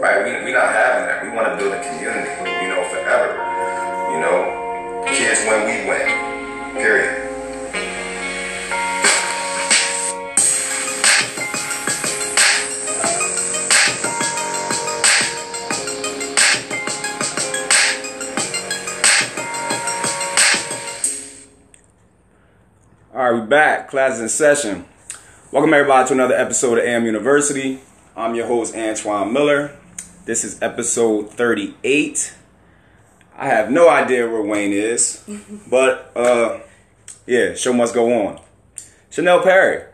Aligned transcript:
Right? 0.00 0.24
We 0.24 0.44
we 0.44 0.52
not 0.52 0.72
having 0.72 1.06
that. 1.06 1.22
We 1.22 1.30
want 1.30 1.46
to 1.48 1.56
build 1.56 1.72
a 1.72 1.80
community, 1.82 2.30
you 2.62 2.68
know, 2.68 2.84
forever. 2.90 3.34
You 4.12 4.20
know, 4.20 5.04
kids 5.06 5.40
when 5.46 5.64
we 5.64 5.88
win. 5.88 6.74
Period. 6.74 7.30
All 23.14 23.32
right, 23.32 23.40
we 23.40 23.46
back. 23.46 23.88
Class 23.90 24.18
in 24.18 24.28
session. 24.28 24.86
Welcome 25.52 25.72
everybody 25.72 26.08
to 26.08 26.14
another 26.14 26.34
episode 26.34 26.78
of 26.78 26.84
AM 26.84 27.06
University. 27.06 27.80
I'm 28.16 28.34
your 28.34 28.46
host 28.46 28.74
Antoine 28.74 29.32
Miller. 29.32 29.76
This 30.24 30.44
is 30.44 30.60
episode 30.62 31.30
38. 31.32 32.34
I 33.36 33.48
have 33.48 33.70
no 33.70 33.88
idea 33.90 34.28
where 34.28 34.42
Wayne 34.42 34.72
is, 34.72 35.22
but 35.70 36.12
uh, 36.16 36.60
yeah, 37.26 37.54
show 37.54 37.72
must 37.72 37.94
go 37.94 38.26
on. 38.26 38.40
Chanel 39.10 39.42
Perry, 39.42 39.84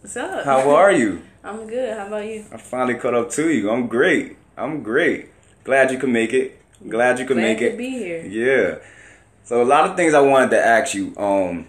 What's 0.00 0.16
up? 0.16 0.44
how 0.44 0.70
are 0.74 0.92
you? 0.92 1.22
I'm 1.44 1.66
good. 1.66 1.96
How 1.96 2.06
about 2.08 2.26
you? 2.26 2.44
I 2.52 2.56
finally 2.56 2.94
caught 2.98 3.14
up 3.14 3.30
to 3.32 3.48
you. 3.50 3.70
I'm 3.70 3.86
great. 3.86 4.36
I'm 4.56 4.82
great. 4.82 5.28
Glad 5.64 5.90
you 5.92 5.98
could 5.98 6.08
make 6.10 6.32
it. 6.32 6.60
Glad 6.88 7.18
you 7.18 7.26
could 7.26 7.36
Glad 7.36 7.42
make 7.46 7.62
it. 7.62 7.78
be 7.78 7.90
here. 7.90 8.24
Yeah. 8.26 8.78
So 9.44 9.62
a 9.62 9.64
lot 9.64 9.88
of 9.88 9.96
things 9.96 10.12
I 10.14 10.20
wanted 10.20 10.50
to 10.50 10.64
ask 10.64 10.94
you, 10.94 11.14
um, 11.16 11.68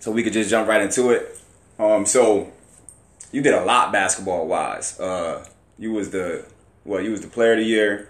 so 0.00 0.10
we 0.10 0.22
could 0.22 0.34
just 0.34 0.50
jump 0.50 0.68
right 0.68 0.82
into 0.82 1.10
it. 1.10 1.40
Um, 1.78 2.04
so 2.04 2.52
you 3.32 3.40
did 3.40 3.54
a 3.54 3.64
lot 3.64 3.92
basketball 3.92 4.46
wise. 4.46 5.00
Uh, 5.00 5.46
you 5.78 5.92
was 5.92 6.10
the 6.10 6.44
well, 6.86 7.00
you 7.02 7.10
was 7.10 7.20
the 7.20 7.28
player 7.28 7.52
of 7.52 7.58
the 7.58 7.64
year 7.64 8.08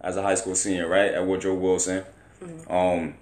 as 0.00 0.16
a 0.16 0.22
high 0.22 0.34
school 0.34 0.54
senior, 0.54 0.86
right? 0.86 1.12
At 1.12 1.26
Woodrow 1.26 1.54
Wilson. 1.54 2.04
Mm-hmm. 2.42 2.72
Um, 2.72 3.14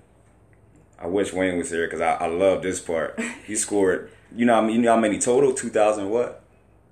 I 0.98 1.06
wish 1.06 1.32
Wayne 1.32 1.56
was 1.56 1.70
here 1.70 1.86
because 1.86 2.00
I, 2.00 2.14
I 2.14 2.26
love 2.26 2.62
this 2.62 2.80
part. 2.80 3.18
He 3.46 3.56
scored. 3.56 4.10
You 4.34 4.46
know, 4.46 4.54
how 4.54 4.60
many- 4.62 4.74
you 4.74 4.80
know 4.80 4.94
how 4.94 5.00
many 5.00 5.18
total? 5.18 5.54
Two 5.54 5.68
thousand 5.68 6.10
what? 6.10 6.42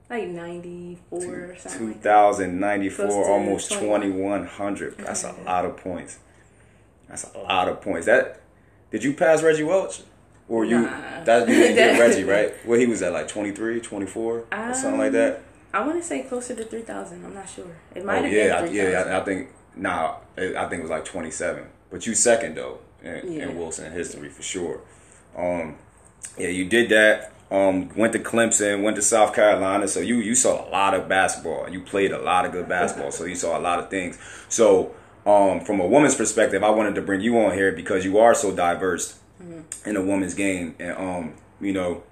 Like 0.09 0.29
94 0.29 1.19
or 1.19 1.57
something. 1.57 1.95
Two 1.95 2.01
thousand 2.01 2.59
ninety 2.59 2.89
four, 2.89 3.31
almost 3.31 3.73
twenty 3.73 4.11
one 4.11 4.47
hundred. 4.47 4.99
That's 4.99 5.25
a 5.25 5.29
mm-hmm. 5.29 5.47
lot 5.47 5.65
of 5.65 5.77
points. 5.77 6.19
That's 7.09 7.33
a 7.35 7.39
lot 7.39 7.69
of 7.69 7.81
points. 7.81 8.07
That 8.07 8.41
did 8.91 9.05
you 9.05 9.15
pass 9.15 9.43
Reggie 9.43 9.63
Welch? 9.63 10.03
Or 10.49 10.65
you 10.65 10.81
Nah. 10.81 11.23
that 11.25 11.49
you 11.49 11.55
didn't 11.55 11.77
get 11.77 12.01
Reggie, 12.01 12.25
right? 12.37 12.53
Well 12.67 12.79
he 12.79 12.87
was 12.87 13.03
at 13.03 13.13
like 13.13 13.29
23, 13.29 13.81
24, 13.81 14.47
or 14.51 14.75
something 14.75 14.99
like 14.99 15.13
that. 15.13 15.37
Um, 15.37 15.43
I 15.73 15.87
want 15.87 16.01
to 16.01 16.07
say 16.07 16.23
closer 16.23 16.55
to 16.55 16.65
3,000. 16.65 17.25
I'm 17.25 17.35
not 17.35 17.49
sure. 17.49 17.67
It 17.95 18.05
might 18.05 18.21
Oh 18.21 18.23
have 18.25 18.33
yeah, 18.33 18.63
been 18.63 18.75
yeah, 18.75 19.03
3,000. 19.03 19.13
I, 19.13 19.21
I 19.21 19.25
think 19.25 19.49
nah, 19.77 20.15
I 20.37 20.43
I 20.57 20.69
think 20.69 20.81
it 20.81 20.83
was 20.83 20.91
like 20.91 21.05
twenty 21.05 21.31
seven. 21.31 21.65
But 21.91 22.07
you 22.07 22.15
second 22.15 22.57
though 22.57 22.79
in, 23.03 23.33
Yeah. 23.33 23.43
in 23.45 23.59
Wilson 23.59 23.93
history 23.93 24.29
for 24.29 24.43
sure. 24.43 24.81
Um, 25.37 25.77
yeah, 26.39 26.49
you 26.49 26.65
did 26.67 26.89
that. 26.91 27.33
Um, 27.51 27.89
went 27.97 28.13
to 28.13 28.21
Clemson, 28.21 28.83
went 28.83 28.95
to 28.97 29.03
South 29.03 29.35
Carolina, 29.35 29.89
so 29.89 29.99
you 30.01 30.17
you 30.19 30.35
saw 30.37 30.67
a 30.67 30.71
lot 30.71 30.95
of 30.95 31.09
basketball. 31.09 31.69
You 31.69 31.81
played 31.81 32.13
a 32.13 32.19
lot 32.19 32.47
of 32.47 32.53
good 32.53 32.69
basketball, 32.69 33.11
so 33.11 33.25
you 33.25 33.35
saw 33.35 33.59
a 33.59 33.63
lot 33.63 33.81
of 33.81 33.91
things. 33.91 34.19
So, 34.49 34.95
um, 35.27 35.61
from 35.61 35.81
a 35.81 35.87
woman's 35.87 36.15
perspective, 36.15 36.63
I 36.63 36.71
wanted 36.71 36.95
to 36.97 37.03
bring 37.03 37.21
you 37.21 37.39
on 37.41 37.53
here 37.55 37.73
because 37.73 38.05
you 38.05 38.19
are 38.19 38.35
so 38.35 38.53
diverse 38.55 39.19
in 39.85 39.97
a 39.97 40.03
woman's 40.03 40.35
game, 40.35 40.77
and 40.79 40.97
um, 40.97 41.35
you 41.61 41.73
know, 41.73 42.05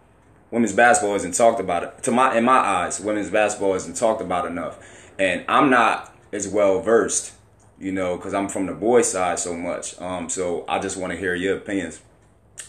women's 0.51 0.73
basketball 0.73 1.15
isn't 1.17 1.35
talked 1.35 1.61
about. 1.61 2.03
To 2.05 2.11
my 2.11 2.37
in 2.37 2.45
my 2.45 2.59
eyes, 2.59 3.01
women's 3.01 3.31
basketball 3.31 3.75
isn't 3.75 3.97
talked 3.97 4.21
about 4.21 4.47
enough, 4.47 4.79
and 5.19 5.45
I'm 5.49 5.71
not 5.71 6.15
as 6.33 6.47
well 6.49 6.81
versed, 6.81 7.33
you 7.79 7.93
know, 7.93 8.17
because 8.17 8.35
I'm 8.35 8.49
from 8.49 8.67
the 8.67 8.75
boy 8.75 9.03
side 9.03 9.39
so 9.39 9.55
much. 9.55 9.99
Um, 10.01 10.29
so 10.29 10.65
I 10.69 10.79
just 10.79 10.97
want 10.97 11.13
to 11.13 11.19
hear 11.19 11.35
your 11.35 11.57
opinions 11.57 12.01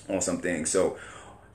on 0.07 0.22
some 0.22 0.39
things. 0.39 0.69
So, 0.69 0.97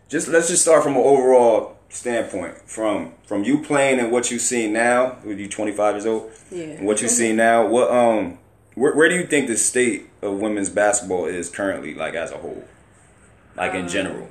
just 0.08 0.28
let's 0.28 0.48
just 0.48 0.62
start 0.62 0.82
from 0.82 0.92
an 0.96 1.02
overall 1.02 1.76
standpoint, 1.88 2.56
from 2.68 3.12
from 3.26 3.44
you 3.44 3.62
playing 3.62 4.00
and 4.00 4.10
what 4.12 4.30
you 4.30 4.38
see 4.38 4.68
now. 4.70 5.18
With 5.24 5.38
you 5.38 5.48
25 5.48 5.94
years 5.94 6.06
old, 6.06 6.30
Yeah. 6.50 6.64
and 6.64 6.86
what 6.86 7.00
you 7.02 7.08
see 7.08 7.32
now. 7.32 7.66
What 7.66 7.90
um, 7.90 8.38
where, 8.74 8.94
where 8.94 9.08
do 9.08 9.14
you 9.14 9.26
think 9.26 9.46
the 9.46 9.56
state 9.56 10.08
of 10.20 10.38
women's 10.40 10.68
basketball 10.70 11.26
is 11.26 11.48
currently, 11.48 11.94
like 11.94 12.14
as 12.14 12.32
a 12.32 12.36
whole, 12.38 12.64
like 13.56 13.74
in 13.74 13.88
general? 13.88 14.28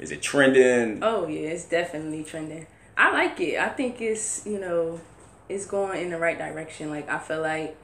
Is 0.00 0.10
it 0.10 0.22
trending? 0.22 1.02
Oh, 1.02 1.26
yeah. 1.26 1.50
It's 1.50 1.64
definitely 1.64 2.24
trending. 2.24 2.66
I 2.96 3.12
like 3.12 3.40
it. 3.40 3.58
I 3.58 3.68
think 3.68 4.00
it's, 4.00 4.44
you 4.46 4.58
know, 4.58 5.00
it's 5.48 5.66
going 5.66 6.02
in 6.02 6.10
the 6.10 6.18
right 6.18 6.38
direction. 6.38 6.90
Like, 6.90 7.08
I 7.08 7.18
feel 7.18 7.40
like 7.40 7.76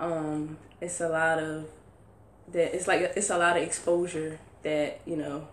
um, 0.00 0.58
it's 0.80 1.00
a 1.00 1.08
lot 1.08 1.38
of 1.38 1.66
that. 2.52 2.74
It's 2.74 2.88
like, 2.88 3.12
it's 3.16 3.30
a 3.30 3.38
lot 3.38 3.56
of 3.56 3.62
exposure 3.62 4.38
that, 4.62 5.00
you 5.06 5.16
know, 5.16 5.48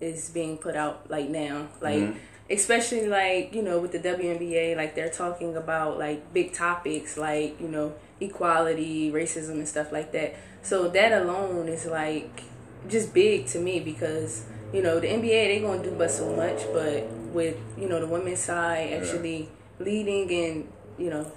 is 0.00 0.30
being 0.30 0.56
put 0.56 0.74
out 0.74 1.10
like 1.10 1.28
now 1.28 1.68
like 1.80 2.14
especially 2.50 3.06
like 3.06 3.54
you 3.54 3.62
know 3.62 3.78
with 3.78 3.92
the 3.92 3.98
WNBA 3.98 4.76
like 4.76 4.94
they're 4.94 5.10
talking 5.10 5.56
about 5.56 5.98
like 5.98 6.32
big 6.32 6.52
topics 6.52 7.16
like 7.16 7.60
you 7.60 7.68
know 7.68 7.92
equality 8.20 9.10
racism 9.12 9.52
and 9.52 9.68
stuff 9.68 9.92
like 9.92 10.12
that 10.12 10.34
so 10.62 10.88
that 10.88 11.12
alone 11.12 11.68
is 11.68 11.86
like 11.86 12.42
just 12.88 13.12
big 13.12 13.46
to 13.46 13.58
me 13.58 13.78
because 13.78 14.44
you 14.72 14.82
know 14.82 15.00
the 15.00 15.06
NBA 15.08 15.48
they 15.48 15.60
going 15.60 15.82
to 15.82 15.90
do 15.90 15.96
but 15.96 16.10
so 16.10 16.34
much 16.34 16.62
but 16.72 17.06
with 17.32 17.56
you 17.78 17.88
know 17.88 18.00
the 18.00 18.06
women's 18.06 18.40
side 18.40 18.92
actually 18.92 19.48
leading 19.78 20.30
and 20.32 20.72
you 20.98 21.10
know 21.10 21.30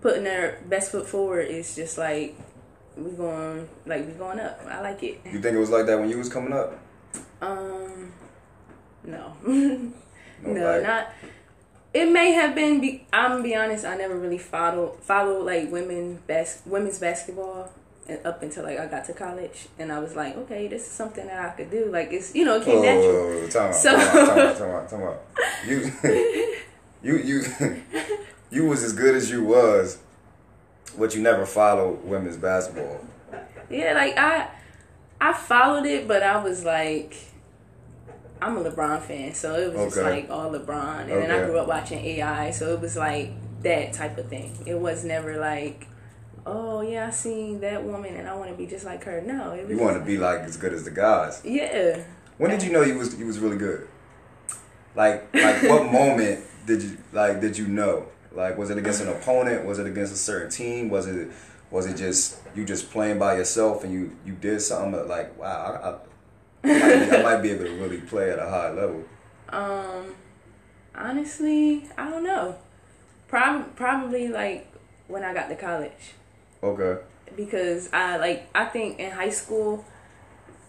putting 0.00 0.24
their 0.24 0.60
best 0.68 0.92
foot 0.92 1.06
forward 1.06 1.48
is 1.48 1.74
just 1.74 1.98
like 1.98 2.36
we 2.96 3.10
going 3.12 3.68
like 3.86 4.06
we 4.06 4.12
going 4.12 4.38
up 4.40 4.60
I 4.68 4.80
like 4.80 5.02
it 5.02 5.20
You 5.24 5.40
think 5.40 5.56
it 5.56 5.58
was 5.58 5.70
like 5.70 5.86
that 5.86 5.98
when 5.98 6.08
you 6.08 6.18
was 6.18 6.28
coming 6.28 6.52
up? 6.52 6.78
um, 7.40 8.12
no, 9.04 9.34
No, 10.42 10.52
no, 10.52 10.80
not. 10.82 11.12
It 11.94 12.10
may 12.12 12.32
have 12.32 12.54
been. 12.54 12.80
Be, 12.80 13.06
I'm 13.10 13.30
gonna 13.30 13.42
be 13.42 13.54
honest. 13.54 13.86
I 13.86 13.96
never 13.96 14.18
really 14.18 14.36
followed 14.38 15.02
followed 15.02 15.44
like 15.46 15.70
women 15.72 16.18
bas- 16.26 16.60
women's 16.66 16.98
basketball 16.98 17.70
up 18.24 18.42
until 18.42 18.64
like 18.64 18.78
I 18.78 18.86
got 18.86 19.04
to 19.06 19.12
college, 19.12 19.68
and 19.78 19.90
I 19.92 19.98
was 19.98 20.14
like, 20.16 20.36
okay, 20.36 20.68
this 20.68 20.82
is 20.82 20.90
something 20.92 21.26
that 21.26 21.38
I 21.44 21.48
could 21.56 21.70
do. 21.70 21.86
Like 21.90 22.12
it's 22.12 22.34
you 22.34 22.44
know 22.44 22.56
it 22.56 22.64
came 22.64 22.78
Oh, 22.78 22.82
natural. 22.82 23.48
time 23.48 23.68
out, 23.70 23.74
So- 23.74 23.96
time 23.96 24.38
out, 24.38 24.56
time 24.58 24.70
out, 24.70 24.88
time 24.88 25.02
out. 25.02 25.22
You, 25.66 25.92
you, 27.02 27.16
you, 27.18 27.42
you 28.50 28.66
was 28.66 28.82
as 28.82 28.92
good 28.92 29.14
as 29.14 29.30
you 29.30 29.44
was, 29.44 29.98
but 30.98 31.14
you 31.14 31.22
never 31.22 31.44
followed 31.46 32.04
women's 32.04 32.36
basketball. 32.36 33.00
Yeah, 33.70 33.92
like 33.94 34.16
I 34.16 34.48
I 35.20 35.32
followed 35.32 35.86
it, 35.86 36.06
but 36.08 36.22
I 36.22 36.42
was 36.42 36.64
like. 36.64 37.14
I'm 38.38 38.58
a 38.58 38.70
LeBron 38.70 39.00
fan, 39.00 39.32
so 39.32 39.54
it 39.54 39.72
was 39.72 39.94
just 39.94 39.96
like 40.06 40.28
all 40.28 40.50
LeBron, 40.50 41.00
and 41.04 41.10
then 41.10 41.30
I 41.30 41.46
grew 41.46 41.58
up 41.58 41.68
watching 41.68 41.98
AI, 42.04 42.50
so 42.50 42.74
it 42.74 42.80
was 42.82 42.94
like 42.94 43.30
that 43.62 43.94
type 43.94 44.18
of 44.18 44.28
thing. 44.28 44.54
It 44.66 44.78
was 44.78 45.04
never 45.04 45.38
like, 45.38 45.86
oh 46.46 46.80
yeah, 46.80 47.08
I 47.08 47.10
seen 47.10 47.60
that 47.60 47.82
woman 47.84 48.14
and 48.14 48.28
I 48.28 48.34
want 48.34 48.50
to 48.50 48.56
be 48.56 48.66
just 48.66 48.86
like 48.86 49.04
her. 49.04 49.20
No, 49.20 49.52
it 49.52 49.66
was 49.66 49.70
You 49.70 49.84
want 49.84 49.98
to 49.98 50.04
be 50.04 50.16
like 50.16 50.40
as 50.40 50.56
good 50.56 50.72
as 50.72 50.84
the 50.84 50.90
guys. 50.90 51.42
yeah. 51.44 52.02
When 52.38 52.50
did 52.50 52.62
you 52.62 52.70
know 52.70 52.82
you 52.82 52.96
was 52.96 53.18
you 53.18 53.26
was 53.26 53.38
really 53.38 53.56
good? 53.56 53.88
Like 54.94 55.34
like 55.34 55.62
what 55.64 55.90
moment 55.92 56.44
did 56.66 56.82
you 56.82 56.98
like 57.12 57.40
did 57.40 57.58
you 57.58 57.66
know? 57.66 58.06
Like 58.32 58.56
was 58.56 58.70
it 58.70 58.78
against 58.78 59.02
an 59.02 59.08
opponent? 59.08 59.66
Was 59.66 59.78
it 59.78 59.86
against 59.86 60.12
a 60.12 60.16
certain 60.16 60.50
team? 60.50 60.88
Was 60.88 61.06
it 61.06 61.28
was 61.70 61.86
it 61.86 61.96
just 61.96 62.38
you 62.54 62.64
just 62.64 62.90
playing 62.90 63.18
by 63.18 63.36
yourself 63.36 63.84
and 63.84 63.92
you 63.92 64.16
you 64.24 64.32
did 64.34 64.60
something 64.60 65.08
like 65.08 65.36
wow 65.38 65.98
I, 66.64 66.68
I, 66.68 66.72
I, 66.72 66.78
might 66.78 67.10
be, 67.10 67.16
I 67.16 67.22
might 67.22 67.42
be 67.42 67.50
able 67.50 67.64
to 67.64 67.72
really 67.72 68.00
play 68.02 68.30
at 68.30 68.38
a 68.38 68.48
high 68.48 68.70
level. 68.70 69.04
Um, 69.48 70.14
honestly, 70.94 71.88
I 71.96 72.10
don't 72.10 72.24
know. 72.24 72.56
Prob- 73.28 73.74
probably 73.76 74.28
like 74.28 74.72
when 75.08 75.22
I 75.24 75.32
got 75.32 75.48
to 75.48 75.56
college. 75.56 76.14
Okay. 76.68 77.02
because 77.36 77.92
I 77.92 78.16
like 78.16 78.48
I 78.54 78.64
think 78.66 78.98
in 78.98 79.10
high 79.10 79.30
school 79.30 79.84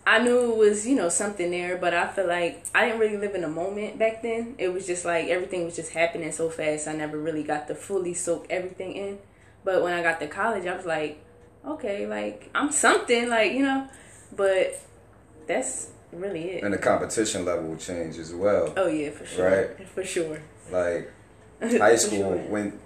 I 0.08 0.20
knew 0.20 0.54
it 0.54 0.58
was, 0.58 0.88
you 0.88 0.96
know, 0.96 1.10
something 1.10 1.52
there, 1.52 1.78
but 1.78 1.94
I 1.94 2.08
feel 2.08 2.28
like 2.28 2.66
I 2.74 2.86
didn't 2.86 3.02
really 3.02 3.18
live 3.18 3.36
in 3.36 3.44
a 3.44 3.50
moment 3.50 4.00
back 4.00 4.22
then. 4.22 4.56
It 4.58 4.70
was 4.70 4.88
just 4.88 5.04
like 5.04 5.28
everything 5.28 5.66
was 5.66 5.76
just 5.76 5.92
happening 5.92 6.32
so 6.32 6.50
fast. 6.50 6.88
I 6.88 6.94
never 6.94 7.18
really 7.18 7.44
got 7.44 7.68
to 7.68 7.76
fully 7.76 8.14
soak 8.14 8.48
everything 8.50 8.94
in. 8.94 9.20
But 9.66 9.84
when 9.84 9.92
I 9.92 10.02
got 10.02 10.22
to 10.22 10.28
college, 10.28 10.66
I 10.66 10.78
was 10.78 10.86
like, 10.86 11.22
okay, 11.66 12.08
like 12.08 12.50
I'm 12.56 12.72
something, 12.72 13.28
like, 13.28 13.52
you 13.52 13.64
know, 13.64 13.86
but 14.34 14.80
that's 15.46 15.90
really 16.14 16.52
it. 16.52 16.64
And 16.64 16.74
the 16.74 16.78
competition 16.78 17.44
level 17.44 17.68
will 17.68 17.78
change 17.78 18.18
as 18.18 18.34
well. 18.34 18.74
Oh 18.78 18.88
yeah, 18.88 19.10
for 19.10 19.26
sure. 19.26 19.50
Right. 19.50 19.90
For 19.90 20.06
sure. 20.06 20.42
Like 20.72 21.12
high 21.62 21.98
school 21.98 22.20
sure. 22.20 22.38
when 22.48 22.80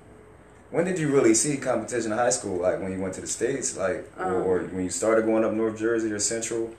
when 0.71 0.85
did 0.85 0.97
you 1.00 1.09
really 1.12 1.33
see 1.33 1.57
competition 1.57 2.12
in 2.12 2.18
high 2.18 2.29
school? 2.29 2.57
Like 2.62 2.79
when 2.81 2.91
you 2.91 3.00
went 3.00 3.13
to 3.15 3.21
the 3.21 3.27
states, 3.27 3.77
like 3.77 4.09
or, 4.18 4.33
or 4.41 4.59
Um, 4.62 4.73
when 4.75 4.83
you 4.85 4.89
started 4.89 5.25
going 5.25 5.44
up 5.45 5.53
North 5.53 5.77
Jersey 5.77 6.12
or 6.12 6.19
Central. 6.19 6.73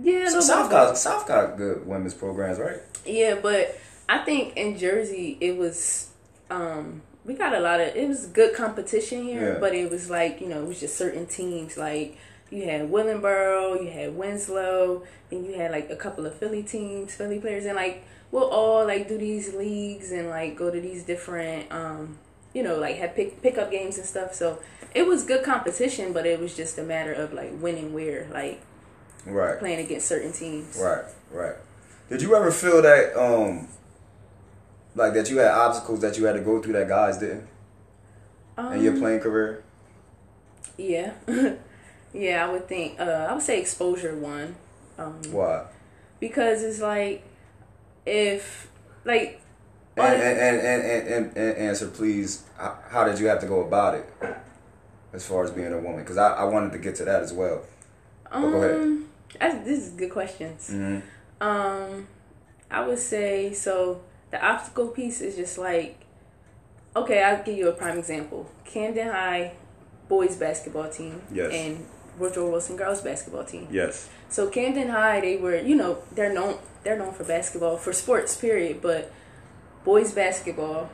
Yeah, 0.00 0.28
So 0.30 0.40
South 0.40 0.70
got 0.70 0.96
South 0.96 1.26
got 1.28 1.56
good 1.56 1.86
women's 1.86 2.14
programs, 2.14 2.58
right? 2.58 2.78
Yeah, 3.04 3.34
but 3.42 3.78
I 4.08 4.18
think 4.18 4.56
in 4.56 4.78
Jersey 4.78 5.36
it 5.40 5.56
was 5.58 6.08
um 6.50 7.02
we 7.24 7.34
got 7.34 7.54
a 7.54 7.60
lot 7.60 7.80
of 7.80 7.94
it 7.94 8.08
was 8.08 8.26
good 8.26 8.54
competition 8.54 9.24
here, 9.24 9.54
Yeah. 9.54 9.58
but 9.60 9.74
it 9.74 9.90
was 9.90 10.08
like 10.08 10.40
you 10.40 10.48
know 10.48 10.62
it 10.62 10.66
was 10.66 10.80
just 10.80 10.96
certain 10.96 11.26
teams 11.26 11.76
like 11.76 12.16
you 12.50 12.64
had 12.64 12.90
Willingboro, 12.90 13.82
you 13.82 13.90
had 13.90 14.14
Winslow, 14.16 15.02
and 15.30 15.46
you 15.46 15.54
had 15.54 15.70
like 15.72 15.88
a 15.90 15.96
couple 15.96 16.26
of 16.26 16.34
Philly 16.34 16.62
teams, 16.62 17.14
Philly 17.14 17.38
players, 17.38 17.64
and 17.66 17.76
like 17.76 18.04
we'll 18.30 18.48
all 18.48 18.86
like 18.86 19.08
do 19.08 19.18
these 19.18 19.52
leagues 19.54 20.10
and 20.12 20.30
like 20.30 20.56
go 20.56 20.70
to 20.70 20.80
these 20.80 21.02
different 21.04 21.70
um 21.72 22.18
you 22.54 22.62
know 22.62 22.76
like 22.76 22.96
have 22.96 23.14
pick 23.14 23.42
pickup 23.42 23.70
games 23.70 23.98
and 23.98 24.06
stuff. 24.06 24.34
So 24.34 24.58
it 24.94 25.06
was 25.06 25.24
good 25.24 25.42
competition, 25.44 26.12
but 26.12 26.26
it 26.26 26.38
was 26.40 26.54
just 26.56 26.78
a 26.78 26.82
matter 26.82 27.12
of 27.12 27.32
like 27.32 27.50
winning 27.60 27.92
where 27.92 28.26
like 28.32 28.60
Right. 29.24 29.58
playing 29.58 29.78
against 29.84 30.08
certain 30.08 30.32
teams. 30.32 30.76
Right, 30.80 31.04
right. 31.30 31.54
Did 32.08 32.22
you 32.22 32.34
ever 32.34 32.50
feel 32.50 32.82
that 32.82 33.16
um 33.16 33.68
like 34.94 35.14
that 35.14 35.30
you 35.30 35.38
had 35.38 35.52
obstacles 35.52 36.00
that 36.00 36.18
you 36.18 36.24
had 36.26 36.34
to 36.34 36.40
go 36.40 36.60
through 36.60 36.74
that 36.74 36.88
guys 36.88 37.18
didn't 37.18 37.46
Um, 38.58 38.72
in 38.74 38.82
your 38.82 38.96
playing 38.96 39.20
career? 39.20 39.62
Yeah. 40.76 41.12
yeah, 42.12 42.46
I 42.46 42.50
would 42.50 42.68
think 42.68 42.98
uh 43.00 43.26
I 43.30 43.32
would 43.32 43.42
say 43.42 43.60
exposure 43.60 44.14
one. 44.16 44.56
Um 44.98 45.20
Why? 45.30 45.66
because 46.20 46.62
it's 46.62 46.80
like 46.80 47.22
if 48.06 48.68
like 49.04 49.40
And 49.96 50.22
and, 50.22 50.60
and, 50.60 51.06
and, 51.08 51.36
and, 51.36 51.58
answer 51.58 51.88
please. 51.88 52.42
How, 52.56 53.04
did 53.04 53.18
you 53.18 53.26
have 53.26 53.40
to 53.40 53.46
go 53.46 53.60
about 53.60 53.94
it 53.94 54.06
as 55.12 55.26
far 55.26 55.44
as 55.44 55.50
being 55.50 55.72
a 55.72 55.78
woman? 55.78 56.00
Because 56.00 56.16
I, 56.16 56.32
I 56.32 56.44
wanted 56.44 56.72
to 56.72 56.78
get 56.78 56.94
to 56.96 57.04
that 57.04 57.22
as 57.22 57.32
well. 57.32 57.62
Go 58.30 58.46
ahead. 58.62 58.80
um 58.80 59.08
that's, 59.38 59.64
this 59.64 59.78
is 59.86 59.90
good 59.90 60.10
questions. 60.10 60.68
hmm 60.70 60.98
Um 61.40 62.06
I 62.70 62.86
would 62.86 62.98
say 62.98 63.52
so 63.52 64.00
the 64.30 64.42
obstacle 64.44 64.88
piece 64.88 65.20
is 65.20 65.36
just 65.36 65.58
like 65.58 65.98
okay, 66.96 67.22
I'll 67.22 67.42
give 67.42 67.56
you 67.56 67.68
a 67.68 67.72
prime 67.72 67.98
example. 67.98 68.50
Camden 68.64 69.08
High 69.08 69.52
boys 70.08 70.36
basketball 70.36 70.88
team 70.90 71.22
Yes. 71.32 71.52
and 71.52 71.86
Woodrow 72.18 72.50
Wilson 72.50 72.76
girls 72.76 73.00
basketball 73.02 73.44
team. 73.44 73.68
Yes. 73.70 74.08
So 74.28 74.48
Camden 74.48 74.88
High, 74.88 75.20
they 75.20 75.36
were, 75.36 75.56
you 75.58 75.74
know, 75.76 75.98
they're 76.12 76.32
known 76.32 76.58
they're 76.84 76.98
known 76.98 77.12
for 77.12 77.24
basketball, 77.24 77.76
for 77.76 77.92
sports, 77.92 78.36
period, 78.36 78.80
but 78.82 79.10
boys 79.84 80.12
basketball 80.12 80.90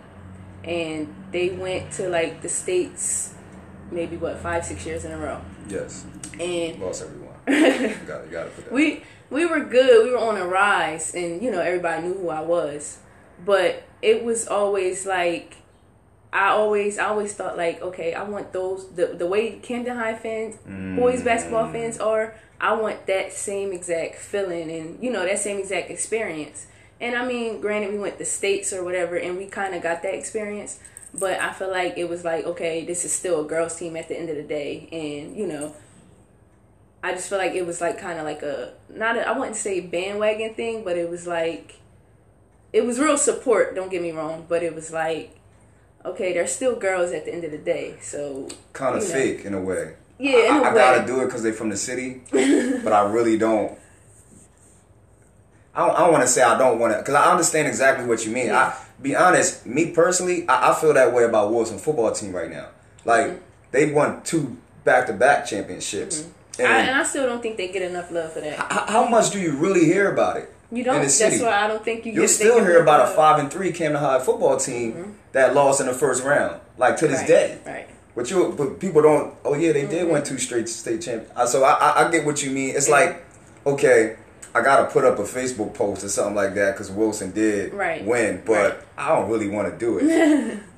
and 0.65 1.15
they 1.31 1.51
went 1.51 1.93
to 1.93 2.09
like 2.09 2.43
the 2.43 2.49
states 2.49 3.35
maybe 3.91 4.17
what, 4.17 4.39
five, 4.39 4.65
six 4.65 4.85
years 4.87 5.05
in 5.05 5.13
a 5.13 5.19
row. 5.19 5.41
Yes. 5.69 6.05
And 6.39 6.81
Lost 6.81 7.03
everyone. 7.03 7.35
got 8.07 8.25
you 8.27 8.31
got 8.31 8.45
to 8.45 8.51
put 8.51 8.65
that. 8.65 8.73
we 8.73 9.03
we 9.31 9.47
were 9.47 9.61
good, 9.61 10.05
we 10.05 10.13
were 10.13 10.19
on 10.19 10.37
a 10.37 10.47
rise 10.47 11.15
and 11.15 11.43
you 11.43 11.51
know, 11.51 11.61
everybody 11.61 12.07
knew 12.07 12.15
who 12.15 12.29
I 12.29 12.41
was. 12.41 12.99
But 13.45 13.85
it 14.03 14.25
was 14.25 14.47
always 14.49 15.07
like 15.07 15.57
I 16.33 16.49
always 16.49 16.99
I 16.99 17.07
always 17.07 17.35
thought 17.35 17.57
like, 17.57 17.81
okay, 17.81 18.15
I 18.15 18.23
want 18.25 18.53
those 18.53 18.91
the 18.95 19.07
the 19.07 19.27
way 19.27 19.59
Camden 19.61 19.97
High 19.97 20.15
fans, 20.15 20.57
boys 20.99 21.23
basketball 21.23 21.69
mm. 21.69 21.73
fans 21.73 21.99
are, 21.99 22.35
I 22.61 22.75
want 22.75 23.07
that 23.07 23.33
same 23.33 23.73
exact 23.73 24.17
feeling 24.17 24.71
and 24.71 25.03
you 25.03 25.11
know, 25.11 25.25
that 25.25 25.39
same 25.39 25.59
exact 25.59 25.91
experience. 25.91 26.67
And 27.01 27.17
I 27.17 27.27
mean, 27.27 27.61
granted 27.61 27.93
we 27.93 27.99
went 27.99 28.19
to 28.19 28.25
states 28.25 28.73
or 28.73 28.83
whatever 28.83 29.17
and 29.17 29.37
we 29.37 29.47
kind 29.47 29.75
of 29.75 29.83
got 29.83 30.03
that 30.03 30.15
experience, 30.15 30.81
but 31.15 31.41
I 31.41 31.53
feel 31.53 31.71
like 31.71 31.97
it 31.97 32.09
was 32.09 32.25
like, 32.25 32.45
okay, 32.45 32.85
this 32.85 33.05
is 33.05 33.13
still 33.13 33.45
a 33.45 33.45
girls 33.45 33.77
team 33.77 33.97
at 33.97 34.09
the 34.09 34.19
end 34.19 34.31
of 34.31 34.37
the 34.37 34.43
day 34.43 34.89
and, 34.91 35.37
you 35.37 35.47
know, 35.47 35.75
I 37.03 37.13
just 37.13 37.29
feel 37.29 37.39
like 37.39 37.53
it 37.53 37.67
was 37.67 37.81
like 37.81 37.99
kind 37.99 38.19
of 38.19 38.25
like 38.25 38.43
a 38.43 38.73
not 38.89 39.17
a, 39.17 39.29
I 39.29 39.39
wouldn't 39.39 39.57
say 39.57 39.81
bandwagon 39.81 40.55
thing, 40.55 40.83
but 40.83 40.97
it 40.97 41.09
was 41.09 41.27
like 41.27 41.77
it 42.73 42.85
was 42.85 42.99
real 42.99 43.17
support. 43.17 43.75
Don't 43.75 43.91
get 43.91 44.03
me 44.03 44.11
wrong, 44.11 44.47
but 44.49 44.63
it 44.63 44.75
was 44.75 44.93
like 44.93 45.39
okay, 46.05 46.33
they're 46.33 46.47
still 46.47 46.77
girls 46.77 47.13
at 47.13 47.25
the 47.25 47.33
end 47.33 47.45
of 47.45 47.51
the 47.51 47.59
day. 47.59 47.97
So 48.01 48.49
kind 48.73 48.97
of 48.97 49.03
you 49.03 49.09
know. 49.09 49.15
fake 49.15 49.45
in 49.45 49.55
a 49.55 49.61
way. 49.61 49.95
Yeah, 50.19 50.49
in 50.49 50.53
I, 50.53 50.59
a 50.59 50.63
I 50.63 50.75
way. 50.75 50.83
I 50.83 50.97
gotta 50.97 51.07
do 51.07 51.21
it 51.21 51.27
because 51.27 51.43
they're 51.43 51.53
from 51.53 51.69
the 51.69 51.77
city, 51.77 52.23
but 52.33 52.93
I 52.93 53.11
really 53.11 53.39
don't. 53.39 53.79
I 55.79 55.87
don't, 55.87 55.95
I 55.97 55.99
don't 56.01 56.13
want 56.13 56.25
to 56.25 56.29
say 56.29 56.43
I 56.43 56.59
don't 56.59 56.79
want 56.81 56.93
to 56.93 56.99
because 56.99 57.15
I 57.15 57.31
understand 57.31 57.69
exactly 57.69 58.05
what 58.05 58.25
you 58.27 58.33
mean. 58.33 58.47
Yeah. 58.47 58.75
I 58.77 58.85
be 59.01 59.15
honest, 59.15 59.65
me 59.65 59.93
personally, 59.93 60.49
I, 60.49 60.73
I 60.73 60.75
feel 60.75 60.93
that 60.95 61.13
way 61.15 61.23
about 61.23 61.53
Wilson 61.53 61.79
football 61.79 62.11
team 62.11 62.33
right 62.35 62.51
now. 62.51 62.69
Like 63.05 63.27
Mm-hmm. 63.27 63.39
they 63.71 63.93
won 63.93 64.23
two 64.23 64.57
back 64.85 65.07
to 65.07 65.13
back 65.13 65.47
championships. 65.47 66.23
Mm-hmm. 66.23 66.63
I, 66.63 66.65
And 66.65 66.89
and 66.89 66.99
I 66.99 67.05
still 67.05 67.27
don't 67.27 67.41
think 67.41 67.57
they 67.57 67.69
get 67.69 67.83
enough 67.83 68.11
love 68.11 68.33
for 68.33 68.41
that. 68.41 68.55
h- 68.55 68.89
how 68.89 69.07
much 69.09 69.31
do 69.31 69.39
you 69.41 69.53
really 69.53 69.85
hear 69.85 70.13
about 70.13 70.37
it? 70.39 70.53
You 70.73 70.83
don't. 70.83 71.01
That's 71.01 71.41
why 71.41 71.65
I 71.65 71.69
don't 71.69 71.85
think 71.85 72.05
you. 72.05 72.13
You'll 72.13 72.29
still 72.29 72.59
hear 72.65 72.83
about 72.83 73.09
a 73.09 73.15
five 73.15 73.39
and 73.39 73.51
three 73.51 73.71
Camden 73.73 74.03
High 74.03 74.19
football 74.19 74.57
team 74.57 74.93
mm-hmm. 74.93 75.11
that 75.33 75.55
lost 75.55 75.81
in 75.81 75.87
the 75.87 75.95
first 75.95 76.25
round, 76.25 76.61
like 76.77 76.97
to 76.99 77.07
this 77.09 77.21
Right, 77.21 77.29
day. 77.29 77.59
Right. 77.65 77.89
But 78.17 78.31
you, 78.31 78.53
but 78.59 78.81
people 78.81 79.01
don't. 79.01 79.33
Oh 79.45 79.55
yeah, 79.55 79.71
they 79.73 79.87
oh, 79.87 79.91
did 79.91 80.09
win 80.11 80.25
two 80.25 80.39
straight 80.39 80.69
state 80.69 81.01
champions. 81.03 81.31
Uh, 81.37 81.47
so 81.47 81.63
I, 81.63 81.73
I, 81.75 82.07
I 82.09 82.11
get 82.11 82.27
what 82.27 82.43
you 82.43 82.51
mean. 82.51 82.75
It's 82.75 82.89
like, 82.89 83.25
okay, 83.65 84.17
I 84.55 84.63
gotta 84.63 84.91
put 84.91 85.05
up 85.05 85.19
a 85.19 85.23
Facebook 85.23 85.75
post 85.75 86.05
or 86.05 86.09
something 86.09 86.35
like 86.35 86.55
that 86.55 86.73
because 86.73 86.91
Wilson 86.91 87.31
did 87.33 87.73
Right. 87.75 88.05
win, 88.05 88.43
but 88.45 88.53
Right. 88.55 88.79
I 88.97 89.09
don't 89.15 89.31
really 89.31 89.49
want 89.49 89.71
to 89.73 89.79
do 89.79 89.99
it. 89.99 90.59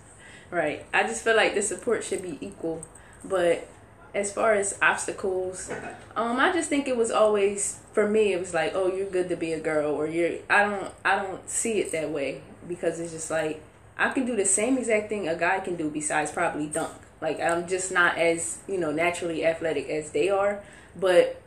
Right. 0.51 0.85
I 0.93 1.05
just 1.05 1.23
feel 1.23 1.37
like 1.37 1.55
the 1.55 1.63
support 1.63 2.03
should 2.03 2.23
be 2.23 2.37
equal. 2.41 2.83
But 3.25 3.69
as 4.15 4.33
far 4.33 4.53
as 4.55 4.77
obstacles, 4.83 5.71
um, 6.17 6.41
I 6.41 6.51
just 6.53 6.69
think 6.69 6.89
it 6.89 6.97
was 6.97 7.13
always 7.13 7.79
for 7.93 8.09
me. 8.09 8.33
It 8.33 8.41
was 8.41 8.53
like, 8.53 8.73
oh, 8.75 8.93
you're 8.93 9.09
good 9.09 9.29
to 9.29 9.37
be 9.37 9.53
a 9.53 9.61
girl, 9.61 9.93
or 9.95 10.09
you're. 10.09 10.39
I 10.49 10.65
don't. 10.65 10.93
I 11.05 11.23
don't 11.23 11.49
see 11.49 11.79
it 11.79 11.93
that 11.93 12.11
way 12.11 12.41
because 12.67 12.99
it's 12.99 13.13
just 13.13 13.31
like 13.31 13.63
I 13.97 14.09
can 14.11 14.27
do 14.27 14.35
the 14.35 14.45
same 14.45 14.77
exact 14.77 15.09
thing 15.09 15.29
a 15.29 15.37
guy 15.37 15.61
can 15.61 15.77
do 15.77 15.89
besides 15.89 16.33
probably 16.33 16.67
dunk. 16.67 16.95
Like 17.21 17.39
I'm 17.41 17.69
just 17.69 17.93
not 17.93 18.19
as 18.19 18.59
you 18.67 18.79
know 18.79 18.91
naturally 18.91 19.45
athletic 19.47 19.89
as 19.89 20.11
they 20.11 20.31
are, 20.31 20.63
but 20.99 21.40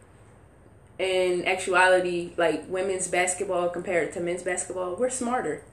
in 0.99 1.45
actuality, 1.45 2.31
like 2.37 2.63
women's 2.69 3.07
basketball 3.07 3.69
compared 3.69 4.13
to 4.13 4.19
men's 4.19 4.43
basketball, 4.43 4.95
we're 4.95 5.09
smarter. 5.09 5.63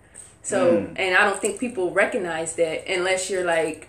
So, 0.42 0.90
and 0.96 1.14
I 1.14 1.24
don't 1.24 1.38
think 1.38 1.60
people 1.60 1.90
recognize 1.90 2.54
that 2.56 2.90
unless 2.90 3.28
you're 3.28 3.44
like, 3.44 3.88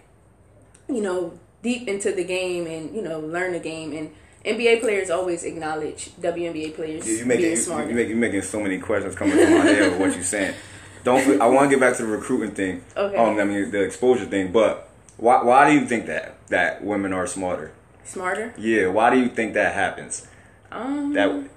you 0.89 1.01
know, 1.01 1.39
deep 1.62 1.88
into 1.88 2.12
the 2.12 2.24
game 2.24 2.68
and 2.68 2.94
you 2.95 3.01
know 3.01 3.19
learn 3.19 3.54
the 3.54 3.60
game. 3.60 3.94
And 3.94 4.12
NBA 4.45 4.81
players 4.81 5.10
always 5.10 5.44
acknowledge 5.44 6.10
WNBA 6.19 6.75
players 6.75 7.07
You, 7.07 7.18
you 7.18 7.25
making 7.25 7.42
being 7.44 7.51
you, 7.51 7.57
smarter. 7.57 7.89
you 7.89 7.95
make, 7.95 8.10
you 8.10 8.16
making 8.16 8.42
so 8.42 8.60
many 8.62 8.80
questions 8.80 9.16
coming 9.16 9.38
to 9.38 9.50
my 9.50 9.66
head 9.66 9.92
with 9.92 10.00
what 10.00 10.16
you're 10.16 10.24
saying. 10.24 10.56
Don't. 11.04 11.42
I 11.42 11.48
want 11.48 11.69
to 11.69 11.75
get 11.75 11.80
back 11.80 11.95
to 11.98 12.04
the 12.04 12.12
recruiting 12.12 12.54
thing. 12.54 12.84
Okay. 12.98 13.16
Um, 13.16 13.39
I 13.39 13.44
mean 13.44 13.72
the 13.72 13.81
exposure 13.81 14.25
thing, 14.25 14.51
but 14.51 14.89
why 15.18 15.44
why 15.44 15.70
do 15.70 15.79
you 15.79 15.86
think 15.86 16.05
that 16.08 16.36
that 16.50 16.84
women 16.84 17.13
are 17.13 17.25
smarter? 17.27 17.72
smarter. 18.03 18.53
Yeah. 18.58 18.88
Why 18.88 19.10
do 19.10 19.20
you 19.20 19.29
think 19.29 19.53
that 19.53 19.74
happens? 19.74 20.27
Um, 20.72 21.13
that 21.13 21.50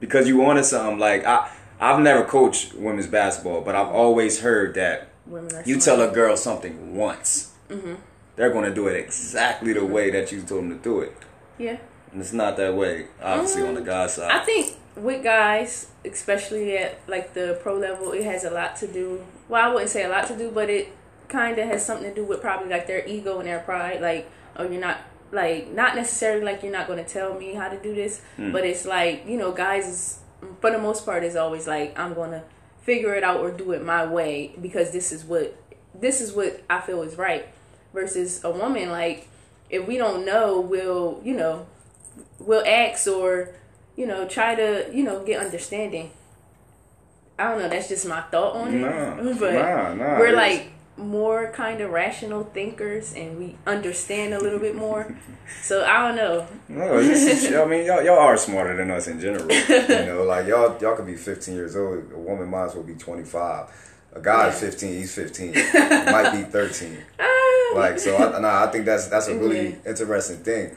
because 0.00 0.28
you 0.28 0.36
wanted 0.36 0.64
something 0.64 0.98
like 0.98 1.24
I 1.24 1.50
I've 1.80 2.00
never 2.00 2.24
coached 2.24 2.74
women's 2.74 3.06
basketball, 3.06 3.62
but 3.62 3.74
I've 3.74 3.88
always 3.88 4.40
heard 4.40 4.74
that 4.74 5.08
women 5.26 5.54
are 5.54 5.62
you 5.64 5.78
tell 5.78 6.00
a 6.02 6.12
girl 6.12 6.36
something 6.36 6.96
once, 6.96 7.52
they're 8.36 8.50
going 8.50 8.68
to 8.68 8.74
do 8.74 8.86
it 8.88 8.96
exactly 8.96 9.72
the 9.72 9.84
way 9.84 10.10
that 10.10 10.30
you 10.30 10.42
told 10.42 10.64
them 10.64 10.70
to 10.70 10.82
do 10.82 11.00
it, 11.00 11.16
yeah. 11.58 11.78
and 12.12 12.20
it's 12.20 12.32
not 12.32 12.56
that 12.58 12.74
way. 12.74 13.06
Obviously, 13.22 13.62
on 13.62 13.74
the 13.74 13.80
guy's 13.80 14.14
side, 14.14 14.30
I 14.30 14.44
think 14.44 14.76
with 14.96 15.22
guys, 15.22 15.88
especially 16.04 16.76
at 16.76 17.00
like 17.08 17.34
the 17.34 17.58
pro 17.62 17.78
level, 17.78 18.12
it 18.12 18.24
has 18.24 18.44
a 18.44 18.50
lot 18.50 18.76
to 18.76 18.86
do. 18.86 19.24
Well, 19.48 19.70
I 19.70 19.72
wouldn't 19.72 19.90
say 19.90 20.04
a 20.04 20.08
lot 20.08 20.26
to 20.28 20.36
do, 20.36 20.50
but 20.50 20.68
it 20.68 20.92
kind 21.28 21.58
of 21.58 21.66
has 21.66 21.84
something 21.84 22.08
to 22.08 22.14
do 22.14 22.24
with 22.24 22.40
probably 22.40 22.68
like 22.68 22.86
their 22.86 23.06
ego 23.06 23.38
and 23.38 23.48
their 23.48 23.60
pride. 23.60 24.00
Like, 24.00 24.30
oh, 24.56 24.64
you're 24.64 24.80
not 24.80 24.98
like 25.32 25.72
not 25.72 25.96
necessarily 25.96 26.44
like 26.44 26.62
you're 26.62 26.72
not 26.72 26.86
going 26.86 27.02
to 27.02 27.10
tell 27.10 27.34
me 27.38 27.54
how 27.54 27.68
to 27.68 27.80
do 27.80 27.94
this, 27.94 28.20
hmm. 28.36 28.52
but 28.52 28.64
it's 28.64 28.84
like 28.84 29.24
you 29.26 29.36
know, 29.36 29.52
guys 29.52 29.86
is 29.86 30.18
for 30.60 30.70
the 30.70 30.78
most 30.78 31.04
part 31.04 31.22
is 31.24 31.36
always 31.36 31.66
like 31.66 31.98
I'm 31.98 32.14
going 32.14 32.32
to 32.32 32.42
figure 32.82 33.14
it 33.14 33.22
out 33.22 33.40
or 33.40 33.50
do 33.50 33.72
it 33.72 33.84
my 33.84 34.06
way 34.06 34.54
because 34.60 34.90
this 34.90 35.12
is 35.12 35.24
what 35.24 35.56
this 35.94 36.20
is 36.20 36.32
what 36.32 36.62
I 36.68 36.80
feel 36.80 37.02
is 37.02 37.16
right. 37.16 37.46
Versus 37.92 38.44
a 38.44 38.50
woman, 38.50 38.90
like 38.90 39.28
if 39.68 39.86
we 39.86 39.96
don't 39.96 40.24
know, 40.24 40.60
we'll 40.60 41.20
you 41.24 41.34
know 41.34 41.66
we'll 42.38 42.64
ask 42.64 43.06
or 43.08 43.50
you 43.96 44.06
know 44.06 44.26
try 44.28 44.54
to 44.54 44.88
you 44.92 45.02
know 45.02 45.24
get 45.24 45.44
understanding. 45.44 46.10
I 47.38 47.50
don't 47.50 47.58
know 47.62 47.68
that's 47.68 47.88
just 47.88 48.06
my 48.06 48.20
thought 48.22 48.54
on 48.54 48.74
it. 48.74 48.80
Nah, 48.80 49.32
but 49.40 49.54
nah, 49.54 49.94
nah, 49.94 50.18
we're 50.18 50.36
like 50.36 50.70
more 51.00 51.50
kind 51.52 51.80
of 51.80 51.90
rational 51.90 52.44
thinkers 52.44 53.12
and 53.14 53.38
we 53.38 53.56
understand 53.66 54.34
a 54.34 54.38
little 54.38 54.58
bit 54.58 54.74
more 54.74 55.16
so 55.62 55.84
i 55.84 56.06
don't 56.06 56.16
know 56.16 56.46
no, 56.68 56.98
I 56.98 57.64
mean 57.66 57.84
y'all, 57.86 58.02
y'all 58.04 58.18
are 58.18 58.36
smarter 58.36 58.76
than 58.76 58.90
us 58.90 59.08
in 59.08 59.20
general. 59.20 59.50
you 59.50 60.06
know, 60.06 60.22
like 60.24 60.46
y'all 60.46 60.76
y'all 60.80 60.94
could 60.94 61.06
be 61.06 61.16
15 61.16 61.54
years 61.54 61.74
old. 61.74 62.04
A 62.12 62.18
woman 62.18 62.48
might 62.48 62.66
as 62.66 62.74
well 62.74 62.84
be 62.84 62.94
25. 62.94 63.66
A 64.12 64.20
guy 64.20 64.48
is 64.48 64.60
15. 64.60 64.92
He's 64.94 65.12
15. 65.14 65.54
He 65.54 65.60
might 66.12 66.30
be 66.32 66.42
13. 66.44 66.98
like 67.74 67.98
so 67.98 68.16
I, 68.16 68.38
nah, 68.40 68.64
I 68.64 68.66
think 68.70 68.84
that's 68.84 69.08
that's 69.08 69.26
a 69.28 69.36
really 69.36 69.70
Yeah. 69.70 69.76
interesting 69.90 70.38
thing 70.38 70.76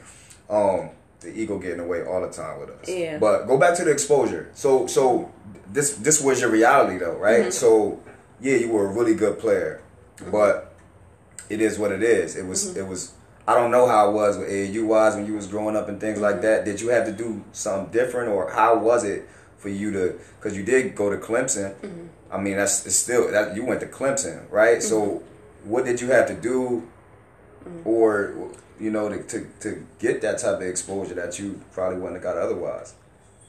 um 0.50 0.90
the 1.20 1.32
ego 1.34 1.58
getting 1.58 1.80
away 1.80 2.04
all 2.04 2.20
the 2.20 2.28
time 2.30 2.60
with 2.60 2.70
us 2.70 2.88
Yeah. 2.88 3.18
but 3.18 3.46
go 3.46 3.56
back 3.58 3.76
to 3.76 3.84
the 3.84 3.90
exposure 3.92 4.50
so 4.54 4.86
so 4.86 5.32
this 5.72 5.94
this 5.96 6.20
was 6.20 6.40
your 6.40 6.50
reality 6.50 6.98
though 6.98 7.16
right 7.16 7.42
Mm-hmm. 7.42 7.50
so 7.50 8.00
yeah 8.40 8.56
you 8.56 8.68
were 8.70 8.86
a 8.86 8.92
really 8.92 9.14
good 9.14 9.38
player 9.38 9.80
but 10.30 10.72
it 11.48 11.60
is 11.60 11.78
what 11.78 11.92
it 11.92 12.02
is. 12.02 12.36
It 12.36 12.46
was 12.46 12.68
Mm-hmm. 12.70 12.80
it 12.80 12.86
was. 12.88 13.12
I 13.46 13.52
don't 13.54 13.70
know 13.70 13.86
how 13.86 14.08
it 14.08 14.12
was 14.14 14.38
with 14.38 14.48
AAU 14.48 14.86
wise 14.86 15.14
when 15.16 15.26
you 15.26 15.34
was 15.34 15.46
growing 15.46 15.76
up 15.76 15.88
and 15.88 16.00
things 16.00 16.18
like 16.20 16.36
Mm-hmm. 16.36 16.42
that. 16.44 16.64
Did 16.64 16.80
you 16.80 16.88
have 16.88 17.04
to 17.06 17.12
do 17.12 17.44
something 17.52 17.92
different, 17.92 18.30
or 18.30 18.50
how 18.50 18.78
was 18.78 19.04
it 19.04 19.28
for 19.58 19.68
you 19.68 19.92
to? 19.92 20.18
Because 20.38 20.56
you 20.56 20.64
did 20.64 20.94
go 20.94 21.10
to 21.10 21.16
Clemson. 21.18 21.74
Mm-hmm. 21.76 22.06
I 22.30 22.38
mean, 22.40 22.56
that's 22.56 22.86
it's 22.86 22.96
still 22.96 23.30
that 23.30 23.54
you 23.54 23.64
went 23.64 23.80
to 23.80 23.86
Clemson, 23.86 24.50
right? 24.50 24.82
So, 24.82 25.00
Mm-hmm. 25.00 25.70
what 25.70 25.84
did 25.84 26.00
you 26.00 26.08
have 26.08 26.26
to 26.28 26.34
do, 26.34 26.88
or 27.84 28.34
you 28.80 28.90
know, 28.90 29.08
to, 29.08 29.22
to 29.22 29.46
to 29.60 29.86
get 29.98 30.20
that 30.22 30.38
type 30.38 30.56
of 30.56 30.62
exposure 30.62 31.14
that 31.14 31.38
you 31.38 31.60
probably 31.72 31.98
wouldn't 31.98 32.16
have 32.16 32.34
got 32.34 32.36
otherwise? 32.36 32.94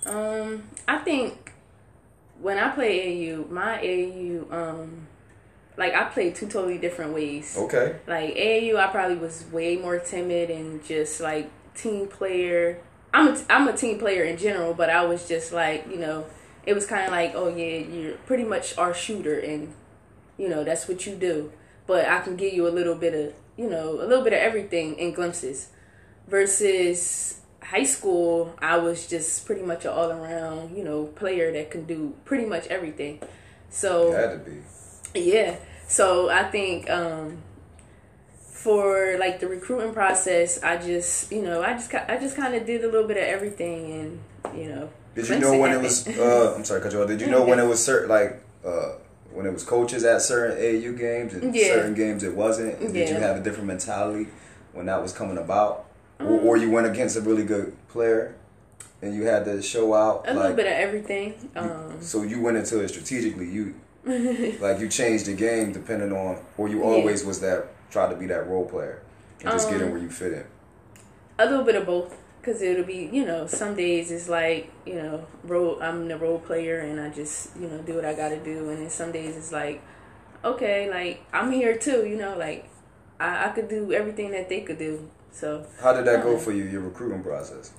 Um, 0.05 0.63
I 0.87 0.97
think 0.99 1.53
when 2.39 2.57
I 2.59 2.69
play 2.69 3.31
AU, 3.33 3.45
my 3.49 3.79
AU, 3.81 4.45
um, 4.51 5.07
like 5.77 5.93
I 5.93 6.05
played 6.05 6.35
two 6.35 6.47
totally 6.47 6.77
different 6.77 7.13
ways. 7.13 7.57
Okay. 7.57 7.97
Like 8.07 8.35
AAU, 8.35 8.77
I 8.77 8.87
probably 8.87 9.17
was 9.17 9.45
way 9.51 9.75
more 9.77 9.99
timid 9.99 10.49
and 10.49 10.83
just 10.83 11.19
like 11.19 11.49
team 11.75 12.07
player. 12.07 12.79
I'm 13.13 13.35
a, 13.35 13.45
I'm 13.49 13.67
a 13.67 13.73
team 13.75 13.99
player 13.99 14.23
in 14.23 14.37
general, 14.37 14.73
but 14.73 14.89
I 14.89 15.05
was 15.05 15.27
just 15.27 15.51
like 15.51 15.87
you 15.89 15.97
know, 15.97 16.25
it 16.65 16.73
was 16.73 16.85
kind 16.85 17.05
of 17.05 17.11
like 17.11 17.33
oh 17.35 17.47
yeah, 17.47 17.79
you're 17.79 18.17
pretty 18.25 18.43
much 18.43 18.77
our 18.77 18.93
shooter, 18.93 19.39
and 19.39 19.73
you 20.37 20.47
know 20.47 20.63
that's 20.63 20.87
what 20.87 21.05
you 21.05 21.15
do. 21.15 21.51
But 21.87 22.07
I 22.07 22.21
can 22.21 22.35
give 22.35 22.53
you 22.53 22.67
a 22.67 22.71
little 22.71 22.95
bit 22.95 23.13
of 23.13 23.33
you 23.57 23.69
know 23.69 24.01
a 24.01 24.05
little 24.05 24.23
bit 24.23 24.33
of 24.33 24.39
everything 24.39 24.97
in 24.97 25.13
glimpses. 25.13 25.69
Versus 26.27 27.41
high 27.61 27.83
school, 27.83 28.55
I 28.59 28.77
was 28.77 29.07
just 29.07 29.45
pretty 29.45 29.61
much 29.61 29.85
an 29.85 29.91
all 29.91 30.11
around 30.11 30.75
you 30.75 30.83
know 30.83 31.05
player 31.05 31.51
that 31.51 31.69
can 31.69 31.85
do 31.85 32.15
pretty 32.25 32.45
much 32.45 32.65
everything. 32.67 33.21
So 33.69 34.11
had 34.11 34.31
to 34.31 34.51
be. 34.51 34.57
Yeah. 35.15 35.55
So 35.87 36.29
I 36.29 36.43
think 36.43 36.89
um, 36.89 37.37
for 38.37 39.15
like 39.19 39.39
the 39.39 39.47
recruiting 39.47 39.93
process, 39.93 40.61
I 40.63 40.77
just 40.77 41.31
you 41.31 41.41
know 41.41 41.61
I 41.61 41.73
just 41.73 41.93
I 41.93 42.17
just 42.17 42.35
kind 42.35 42.55
of 42.55 42.65
did 42.65 42.83
a 42.83 42.87
little 42.87 43.07
bit 43.07 43.17
of 43.17 43.23
everything, 43.23 43.91
and 43.91 44.57
you 44.59 44.69
know. 44.69 44.89
Did 45.13 45.29
you 45.29 45.39
know 45.39 45.57
when 45.57 45.71
it 45.71 45.81
was? 45.81 46.07
Uh, 46.07 46.53
I'm 46.55 46.65
sorry, 46.65 46.81
you 46.91 47.01
off. 47.01 47.07
Did 47.07 47.21
you 47.21 47.27
know 47.27 47.45
when 47.45 47.59
it 47.59 47.65
was 47.65 47.83
certain 47.83 48.09
like 48.09 48.43
uh, 48.65 48.93
when 49.31 49.45
it 49.45 49.53
was 49.53 49.63
coaches 49.63 50.03
at 50.03 50.21
certain 50.21 50.57
AU 50.57 50.93
games 50.97 51.33
and 51.33 51.55
Yeah. 51.55 51.67
certain 51.75 51.93
games 51.93 52.23
it 52.23 52.35
wasn't? 52.35 52.79
And 52.79 52.93
Did 52.93 53.09
you 53.09 53.15
have 53.15 53.37
a 53.37 53.41
different 53.41 53.67
mentality 53.67 54.27
when 54.73 54.87
that 54.87 55.01
was 55.01 55.13
coming 55.13 55.37
about, 55.37 55.85
or, 56.19 56.39
or 56.39 56.57
you 56.57 56.69
went 56.71 56.87
against 56.87 57.15
a 57.15 57.21
really 57.21 57.43
good 57.43 57.75
player 57.87 58.35
and 59.01 59.13
you 59.15 59.23
had 59.23 59.45
to 59.45 59.61
show 59.61 59.93
out? 59.93 60.25
a 60.27 60.33
like, 60.33 60.35
little 60.35 60.55
bit 60.55 60.65
of 60.67 60.73
everything. 60.73 61.49
Um, 61.55 62.01
So 62.01 62.23
you 62.23 62.41
went 62.41 62.57
into 62.57 62.79
it 62.81 62.89
strategically. 62.89 63.49
You 63.49 63.75
like 64.61 64.79
you 64.79 64.87
changed 64.89 65.25
the 65.25 65.33
game 65.33 65.71
depending 65.73 66.11
on, 66.11 66.37
or 66.57 66.67
you 66.69 66.83
always 66.83 67.23
was 67.23 67.39
that 67.41 67.67
tried 67.89 68.09
to 68.11 68.15
be 68.15 68.27
that 68.27 68.47
role 68.47 68.65
player 68.65 69.01
and 69.41 69.49
just 69.51 69.69
get 69.69 69.81
in 69.81 69.87
Um, 69.87 69.91
where 69.93 70.01
you 70.01 70.09
fit 70.09 70.33
in. 70.33 70.45
a 71.39 71.45
little 71.45 71.65
bit 71.65 71.75
of 71.75 71.85
both, 71.85 72.15
because 72.41 72.61
it'll 72.61 72.83
be 72.85 73.09
you 73.11 73.25
know 73.25 73.47
some 73.47 73.75
days 73.75 74.11
it's 74.11 74.29
like 74.29 74.71
you 74.85 74.95
know 74.95 75.25
role 75.43 75.81
I'm 75.81 76.07
the 76.07 76.17
role 76.17 76.39
player 76.39 76.79
and 76.79 76.99
I 76.99 77.09
just 77.09 77.55
you 77.59 77.67
know 77.67 77.79
do 77.79 77.95
what 77.95 78.05
I 78.05 78.13
got 78.13 78.29
to 78.29 78.43
do, 78.43 78.69
and 78.69 78.79
then 78.79 78.89
some 78.89 79.11
days 79.11 79.35
it's 79.35 79.51
like 79.51 79.81
okay 80.43 80.89
like 80.89 81.25
I'm 81.33 81.51
here 81.51 81.75
too, 81.77 82.05
you 82.07 82.17
know 82.17 82.37
like 82.37 82.69
I, 83.19 83.47
I 83.47 83.49
could 83.49 83.69
do 83.69 83.91
everything 83.93 84.31
that 84.31 84.49
they 84.49 84.61
could 84.61 84.77
do. 84.77 85.09
So 85.31 85.65
How 85.81 85.93
did 85.93 86.05
that 86.05 86.23
go 86.23 86.35
uh, 86.35 86.39
for 86.39 86.51
you? 86.51 86.63
Your 86.65 86.81
recruiting 86.81 87.23
process. 87.23 87.71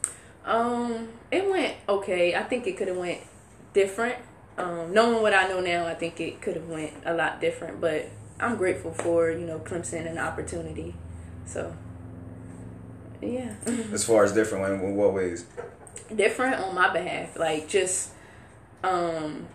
Um, 0.44 1.08
it 1.30 1.48
went 1.48 1.74
okay. 1.88 2.34
I 2.34 2.42
think 2.42 2.66
it 2.66 2.76
could 2.76 2.88
have 2.88 2.96
went 2.96 3.20
different. 3.72 4.16
Um, 4.58 4.92
knowing 4.92 5.22
what 5.22 5.34
I 5.34 5.48
know 5.48 5.60
now, 5.60 5.86
I 5.86 5.94
think 5.94 6.20
it 6.20 6.40
could 6.40 6.56
have 6.56 6.68
went 6.68 6.92
a 7.04 7.12
lot 7.14 7.40
different. 7.40 7.80
But 7.80 8.08
I'm 8.40 8.56
grateful 8.56 8.92
for 8.92 9.30
you 9.30 9.46
know 9.46 9.58
Clemson 9.58 10.06
and 10.06 10.16
the 10.16 10.22
opportunity. 10.22 10.94
So 11.44 11.74
yeah, 13.20 13.54
As 13.92 14.04
far 14.04 14.24
as 14.24 14.32
different, 14.32 14.66
in, 14.66 14.88
in 14.88 14.96
what 14.96 15.12
ways? 15.14 15.46
different 16.14 16.54
on 16.56 16.74
my 16.74 16.92
behalf. 16.92 17.36
Like 17.36 17.68
just 17.68 18.10
um, 18.84 19.46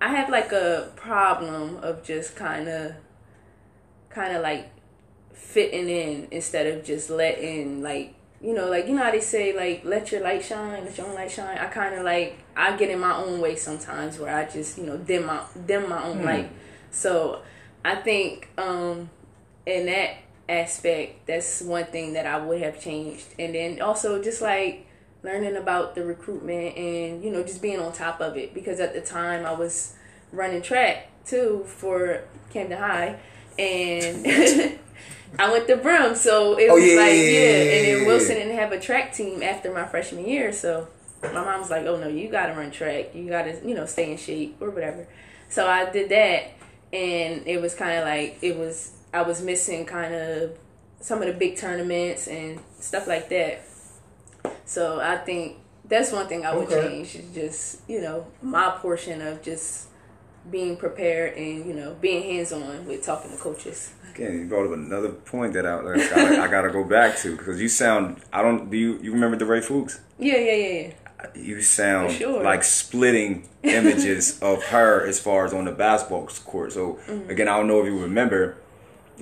I 0.00 0.08
have 0.08 0.28
like 0.30 0.52
a 0.52 0.92
problem 0.96 1.76
of 1.78 2.02
just 2.04 2.36
kind 2.36 2.68
of, 2.68 2.92
kind 4.08 4.36
of 4.36 4.42
like 4.42 4.70
fitting 5.32 5.88
in 5.88 6.28
instead 6.30 6.66
of 6.66 6.84
just 6.84 7.10
letting 7.10 7.82
like 7.82 8.14
you 8.40 8.54
know 8.54 8.68
like 8.70 8.86
you 8.86 8.94
know 8.94 9.04
how 9.04 9.10
they 9.10 9.20
say 9.20 9.54
like 9.54 9.84
let 9.84 10.10
your 10.10 10.22
light 10.22 10.42
shine 10.42 10.84
let 10.84 10.96
your 10.96 11.06
own 11.06 11.14
light 11.14 11.30
shine? 11.30 11.58
I 11.58 11.66
kind 11.66 11.94
of 11.94 12.04
like 12.04 12.38
i 12.56 12.76
get 12.76 12.90
in 12.90 12.98
my 12.98 13.16
own 13.16 13.40
way 13.40 13.54
sometimes 13.56 14.18
where 14.18 14.34
i 14.34 14.46
just 14.48 14.78
you 14.78 14.84
know 14.84 14.96
dim 14.96 15.26
my 15.26 15.42
dim 15.66 15.88
my 15.88 16.02
own 16.02 16.24
light. 16.24 16.50
So 16.90 17.42
i 17.84 17.94
think 17.94 18.48
um 18.56 19.10
in 19.66 19.86
that 19.86 20.16
aspect 20.48 21.26
that's 21.26 21.62
one 21.62 21.84
thing 21.86 22.14
that 22.14 22.26
i 22.26 22.38
would 22.38 22.60
have 22.62 22.80
changed. 22.80 23.26
And 23.38 23.54
then 23.54 23.80
also 23.80 24.22
just 24.22 24.40
like 24.40 24.86
learning 25.22 25.56
about 25.56 25.94
the 25.94 26.04
recruitment 26.04 26.76
and 26.78 27.22
you 27.22 27.30
know 27.30 27.42
just 27.42 27.60
being 27.60 27.78
on 27.78 27.92
top 27.92 28.20
of 28.20 28.36
it. 28.36 28.54
Because 28.54 28.80
at 28.80 28.94
the 28.94 29.02
time 29.02 29.44
i 29.44 29.52
was 29.52 29.94
running 30.32 30.62
track 30.62 31.10
too 31.26 31.64
for 31.66 32.24
camden 32.50 32.78
high. 32.78 33.18
And 33.58 34.78
I 35.38 35.50
went 35.50 35.66
to 35.68 35.76
Brum, 35.76 36.14
so 36.14 36.58
it 36.58 36.68
Oh, 36.70 36.74
was 36.74 36.84
yeah, 36.84 36.96
like 36.96 37.14
yeah, 37.14 37.30
yeah, 37.30 37.72
and 37.72 37.86
then 37.86 38.06
Wilson 38.06 38.36
didn't 38.36 38.56
have 38.56 38.72
a 38.72 38.80
track 38.80 39.14
team 39.14 39.42
after 39.42 39.72
my 39.72 39.86
freshman 39.86 40.26
year, 40.26 40.52
so 40.52 40.88
my 41.22 41.32
mom 41.44 41.60
was 41.60 41.70
like, 41.70 41.86
"Oh 41.86 41.96
no, 41.96 42.08
you 42.08 42.28
got 42.28 42.46
to 42.46 42.52
run 42.54 42.70
track. 42.70 43.14
You 43.14 43.28
got 43.28 43.42
to, 43.44 43.60
you 43.66 43.74
know, 43.74 43.86
stay 43.86 44.10
in 44.10 44.18
shape 44.18 44.56
or 44.60 44.70
whatever." 44.70 45.06
So 45.48 45.66
I 45.66 45.90
did 45.90 46.08
that, 46.10 46.50
and 46.92 47.46
it 47.46 47.60
was 47.60 47.74
kind 47.74 47.98
of 47.98 48.04
like 48.04 48.38
it 48.42 48.56
was 48.58 48.92
I 49.14 49.22
was 49.22 49.40
missing 49.42 49.86
kind 49.86 50.14
of 50.14 50.58
some 51.00 51.20
of 51.22 51.26
the 51.26 51.32
big 51.34 51.56
tournaments 51.56 52.28
and 52.28 52.60
stuff 52.78 53.06
like 53.06 53.28
that. 53.30 53.62
So 54.64 55.00
I 55.00 55.16
think 55.16 55.56
that's 55.84 56.12
one 56.12 56.26
thing 56.28 56.44
I 56.46 56.54
would 56.54 56.68
Okay. 56.68 56.88
change 56.88 57.14
is 57.16 57.34
just 57.34 57.80
you 57.88 58.00
know 58.00 58.26
my 58.42 58.70
portion 58.70 59.20
of 59.22 59.42
just 59.42 59.88
being 60.50 60.76
prepared 60.76 61.36
and 61.36 61.66
you 61.66 61.74
know 61.74 61.96
being 62.00 62.22
hands 62.22 62.52
on 62.52 62.86
with 62.86 63.04
talking 63.04 63.30
to 63.30 63.36
coaches. 63.36 63.92
Again, 64.14 64.38
you 64.38 64.46
brought 64.46 64.66
up 64.66 64.72
another 64.72 65.10
point 65.10 65.52
that 65.54 65.66
I, 65.66 65.78
I, 65.78 65.96
gotta, 66.08 66.42
I 66.42 66.48
gotta 66.48 66.70
go 66.70 66.84
back 66.84 67.16
to 67.18 67.36
because 67.36 67.60
you 67.60 67.68
sound. 67.68 68.20
I 68.32 68.42
don't. 68.42 68.70
Do 68.70 68.76
you 68.76 68.98
you 69.02 69.12
remember 69.12 69.36
DeRay 69.36 69.60
Fuchs? 69.62 70.00
Yeah, 70.18 70.36
yeah, 70.36 70.52
yeah, 70.54 70.80
yeah. 70.82 70.92
You 71.34 71.60
sound 71.62 72.12
sure. 72.12 72.42
like 72.42 72.64
splitting 72.64 73.46
images 73.62 74.40
of 74.40 74.64
her 74.64 75.06
as 75.06 75.20
far 75.20 75.44
as 75.44 75.52
on 75.52 75.66
the 75.66 75.72
basketball 75.72 76.26
court. 76.46 76.72
So 76.72 76.98
Mm-hmm. 77.06 77.30
again, 77.30 77.48
I 77.48 77.56
don't 77.56 77.66
know 77.68 77.80
if 77.80 77.86
you 77.86 77.98
remember. 78.00 78.56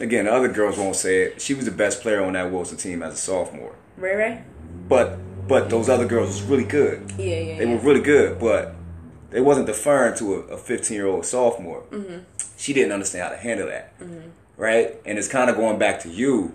Again, 0.01 0.29
other 0.29 0.47
girls 0.47 0.79
won't 0.79 0.95
say 0.95 1.23
it. 1.23 1.43
She 1.43 1.55
was 1.55 1.65
the 1.65 1.73
best 1.73 2.03
player 2.03 2.23
on 2.23 2.35
that 2.35 2.53
Wilson 2.53 2.77
team 2.79 3.03
as 3.03 3.15
a 3.15 3.17
sophomore. 3.17 3.75
Ray 3.97 4.15
Ray. 4.15 4.43
But 4.89 5.19
but 5.49 5.71
those 5.71 5.89
other 5.89 6.07
girls 6.07 6.29
was 6.29 6.43
really 6.43 6.65
good. 6.65 7.13
Yeah, 7.19 7.25
yeah. 7.25 7.59
They 7.59 7.67
yeah. 7.67 7.75
were 7.75 7.81
really 7.81 8.01
good, 8.03 8.39
but 8.39 8.77
they 9.31 9.41
wasn't 9.41 9.67
deferring 9.67 10.17
to 10.19 10.35
a 10.35 10.57
15 10.57 10.95
year 10.95 11.07
old 11.07 11.27
sophomore. 11.27 11.83
Mm-hmm. 11.91 12.19
She 12.57 12.73
didn't 12.73 12.93
understand 12.93 13.25
how 13.25 13.31
to 13.31 13.37
handle 13.37 13.67
that, 13.69 13.93
right? 14.59 15.01
And 15.07 15.17
it's 15.19 15.29
kind 15.29 15.49
of 15.49 15.57
going 15.57 15.79
back 15.79 16.01
to 16.01 16.11
you. 16.11 16.55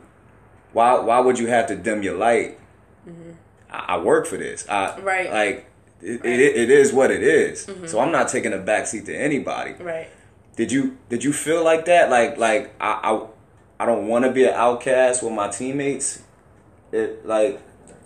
Why 0.74 1.00
why 1.00 1.20
would 1.20 1.40
you 1.40 1.48
have 1.48 1.66
to 1.68 1.76
dim 1.76 2.04
your 2.04 2.16
light? 2.18 2.60
I, 3.72 3.96
I 3.96 3.98
work 3.98 4.28
for 4.28 4.38
this. 4.38 4.68
I, 4.70 4.88
Mm-hmm. 4.92 5.04
Right. 5.06 5.26
Mm-hmm. 5.28 5.34
Like 5.36 5.66
it, 6.02 6.26
it, 6.26 6.56
it 6.58 6.70
is 6.70 6.92
what 6.94 7.10
it 7.12 7.24
is. 7.24 7.68
So 7.86 8.00
I'm 8.00 8.12
not 8.12 8.28
taking 8.28 8.54
a 8.54 8.58
backseat 8.58 9.06
to 9.06 9.16
anybody. 9.16 9.74
Right. 9.74 10.10
Did 10.56 10.72
you 10.72 10.98
did 11.10 11.24
you 11.24 11.34
feel 11.34 11.64
like 11.64 11.86
that? 11.86 12.10
Like 12.12 12.38
like 12.38 12.76
I 12.80 12.92
I, 13.04 13.28
I 13.80 13.86
don't 13.86 14.08
want 14.08 14.26
to 14.26 14.32
be 14.32 14.44
an 14.46 14.54
outcast 14.54 15.24
with 15.24 15.34
my 15.34 15.48
teammates. 15.48 16.22
It 16.92 17.26
like 17.26 17.60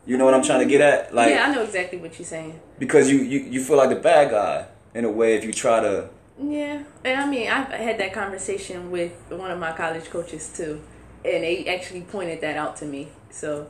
you 0.05 0.17
know 0.17 0.23
what 0.25 0.33
I'm 0.33 0.43
trying 0.43 0.59
to 0.59 0.65
get 0.65 0.79
at? 0.81 1.13
Like 1.13 1.31
yeah, 1.31 1.45
I 1.47 1.53
know 1.53 1.63
exactly 1.63 1.97
what 1.97 2.17
you're 2.17 2.25
saying. 2.25 2.59
because 2.79 3.09
you, 3.11 3.17
you 3.19 3.39
you 3.39 3.63
feel 3.63 3.75
like 3.77 3.89
the 3.89 3.95
bad 3.97 4.31
guy 4.31 4.67
in 4.93 5.03
a 5.03 5.11
way 5.11 5.35
if 5.35 5.43
you 5.43 5.51
try 5.51 5.81
to 5.81 6.09
Yeah, 6.39 6.83
and 7.03 7.19
I 7.21 7.25
mean, 7.27 7.49
I've 7.49 7.67
had 7.69 7.99
that 7.99 8.13
conversation 8.13 8.91
with 8.91 9.11
one 9.29 9.49
of 9.49 9.57
my 9.59 9.71
college 9.71 10.05
coaches 10.09 10.51
too, 10.55 10.81
and 11.25 11.43
they 11.43 11.65
actually 11.65 12.01
pointed 12.01 12.41
that 12.41 12.57
out 12.57 12.75
to 12.77 12.85
me. 12.85 13.07
So, 13.31 13.67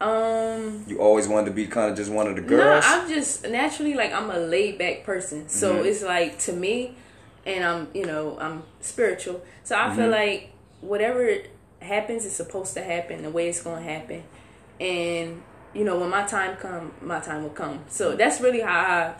um, 0.00 0.84
you 0.86 0.98
always 0.98 1.28
wanted 1.28 1.46
to 1.46 1.52
be 1.52 1.66
kind 1.66 1.90
of 1.90 1.96
just 1.96 2.10
one 2.10 2.26
of 2.26 2.36
the 2.36 2.42
girls. 2.42 2.84
no. 2.84 3.00
I'm 3.00 3.08
just 3.08 3.48
naturally 3.48 3.94
like 3.94 4.12
I'm 4.12 4.30
a 4.30 4.38
laid 4.38 4.78
back 4.78 5.04
person. 5.04 5.48
So 5.48 5.76
Mm-hmm. 5.76 5.86
it's 5.86 6.02
like 6.02 6.38
to 6.40 6.52
me, 6.52 6.94
and 7.46 7.64
I'm 7.64 7.88
you 7.94 8.04
know 8.04 8.38
I'm 8.38 8.64
spiritual. 8.80 9.42
So 9.62 9.74
I 9.76 9.88
Mm-hmm. 9.88 9.96
feel 9.96 10.10
like 10.10 10.50
whatever 10.82 11.36
happens 11.80 12.26
is 12.26 12.36
supposed 12.36 12.74
to 12.74 12.82
happen 12.82 13.22
the 13.22 13.30
way 13.30 13.48
it's 13.48 13.62
going 13.62 13.82
to 13.82 13.90
happen, 13.90 14.24
and 14.78 15.42
you 15.72 15.84
know 15.84 15.98
when 15.98 16.10
my 16.10 16.24
time 16.26 16.56
come, 16.56 16.92
my 17.00 17.20
time 17.20 17.44
will 17.44 17.50
come. 17.50 17.80
So 17.88 18.14
that's 18.14 18.42
really 18.42 18.60
how 18.60 18.78
I 18.78 19.14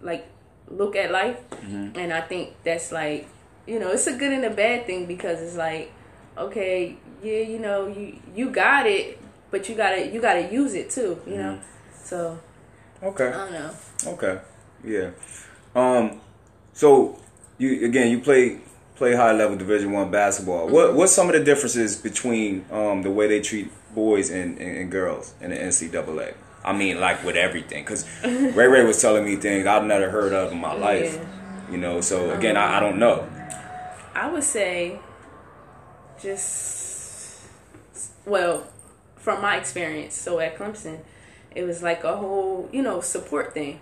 like 0.00 0.26
look 0.70 0.96
at 0.96 1.10
life, 1.10 1.38
Mm-hmm. 1.50 1.98
and 1.98 2.12
I 2.12 2.20
think 2.22 2.54
that's 2.64 2.92
like 2.92 3.28
you 3.66 3.78
know 3.78 3.90
it's 3.90 4.06
a 4.06 4.16
good 4.16 4.32
and 4.32 4.44
a 4.44 4.50
bad 4.50 4.86
thing 4.86 5.06
because 5.06 5.40
it's 5.42 5.56
like 5.56 5.92
okay 6.36 6.96
yeah 7.22 7.40
you 7.40 7.58
know 7.58 7.86
you 7.88 8.18
you 8.34 8.48
got 8.50 8.86
it 8.86 9.20
but 9.50 9.68
you 9.68 9.74
gotta 9.74 10.06
you 10.06 10.20
gotta 10.20 10.50
use 10.52 10.72
it 10.74 10.88
too 10.88 11.20
you 11.26 11.36
know 11.36 11.58
so 12.04 12.38
okay. 13.02 13.28
I 13.28 13.30
don't 13.32 13.52
know. 13.52 13.70
Okay. 14.06 14.40
Yeah. 14.84 15.10
Um. 15.74 16.20
So 16.72 17.18
you 17.58 17.84
again 17.84 18.10
you 18.10 18.20
play 18.20 18.60
play 18.96 19.14
high 19.14 19.32
level 19.32 19.56
Division 19.56 19.92
One 19.92 20.10
basketball. 20.10 20.66
Mm-hmm. 20.66 20.74
What 20.74 20.94
what's 20.94 21.12
some 21.12 21.28
of 21.28 21.34
the 21.34 21.44
differences 21.44 21.96
between 21.96 22.64
um, 22.70 23.02
the 23.02 23.10
way 23.10 23.26
they 23.28 23.40
treat 23.40 23.70
boys 23.94 24.30
and, 24.30 24.58
and, 24.58 24.78
and 24.78 24.90
girls 24.90 25.34
in 25.40 25.50
the 25.50 25.56
NCAA? 25.56 26.34
I 26.68 26.72
mean, 26.76 27.00
like 27.00 27.24
with 27.24 27.36
everything, 27.36 27.82
because 27.84 28.04
Ray 28.22 28.66
Ray 28.68 28.84
was 28.84 29.00
telling 29.00 29.24
me 29.24 29.36
things 29.36 29.66
I've 29.66 29.84
never 29.84 30.10
heard 30.10 30.32
of 30.32 30.52
in 30.52 30.58
my 30.60 30.74
life. 30.74 31.14
Yeah. 31.14 31.70
You 31.72 31.78
know, 31.78 32.00
so 32.00 32.30
again, 32.32 32.56
I, 32.56 32.76
I 32.76 32.80
don't 32.80 32.98
know. 32.98 33.28
I 34.14 34.30
would 34.30 34.42
say 34.44 34.98
just 36.20 37.42
well, 38.26 38.66
from 39.16 39.40
my 39.42 39.56
experience, 39.56 40.14
so 40.14 40.38
at 40.40 40.56
Clemson, 40.56 41.00
it 41.54 41.64
was 41.64 41.82
like 41.82 42.04
a 42.04 42.16
whole, 42.16 42.68
you 42.72 42.82
know, 42.82 43.00
support 43.00 43.54
thing. 43.54 43.80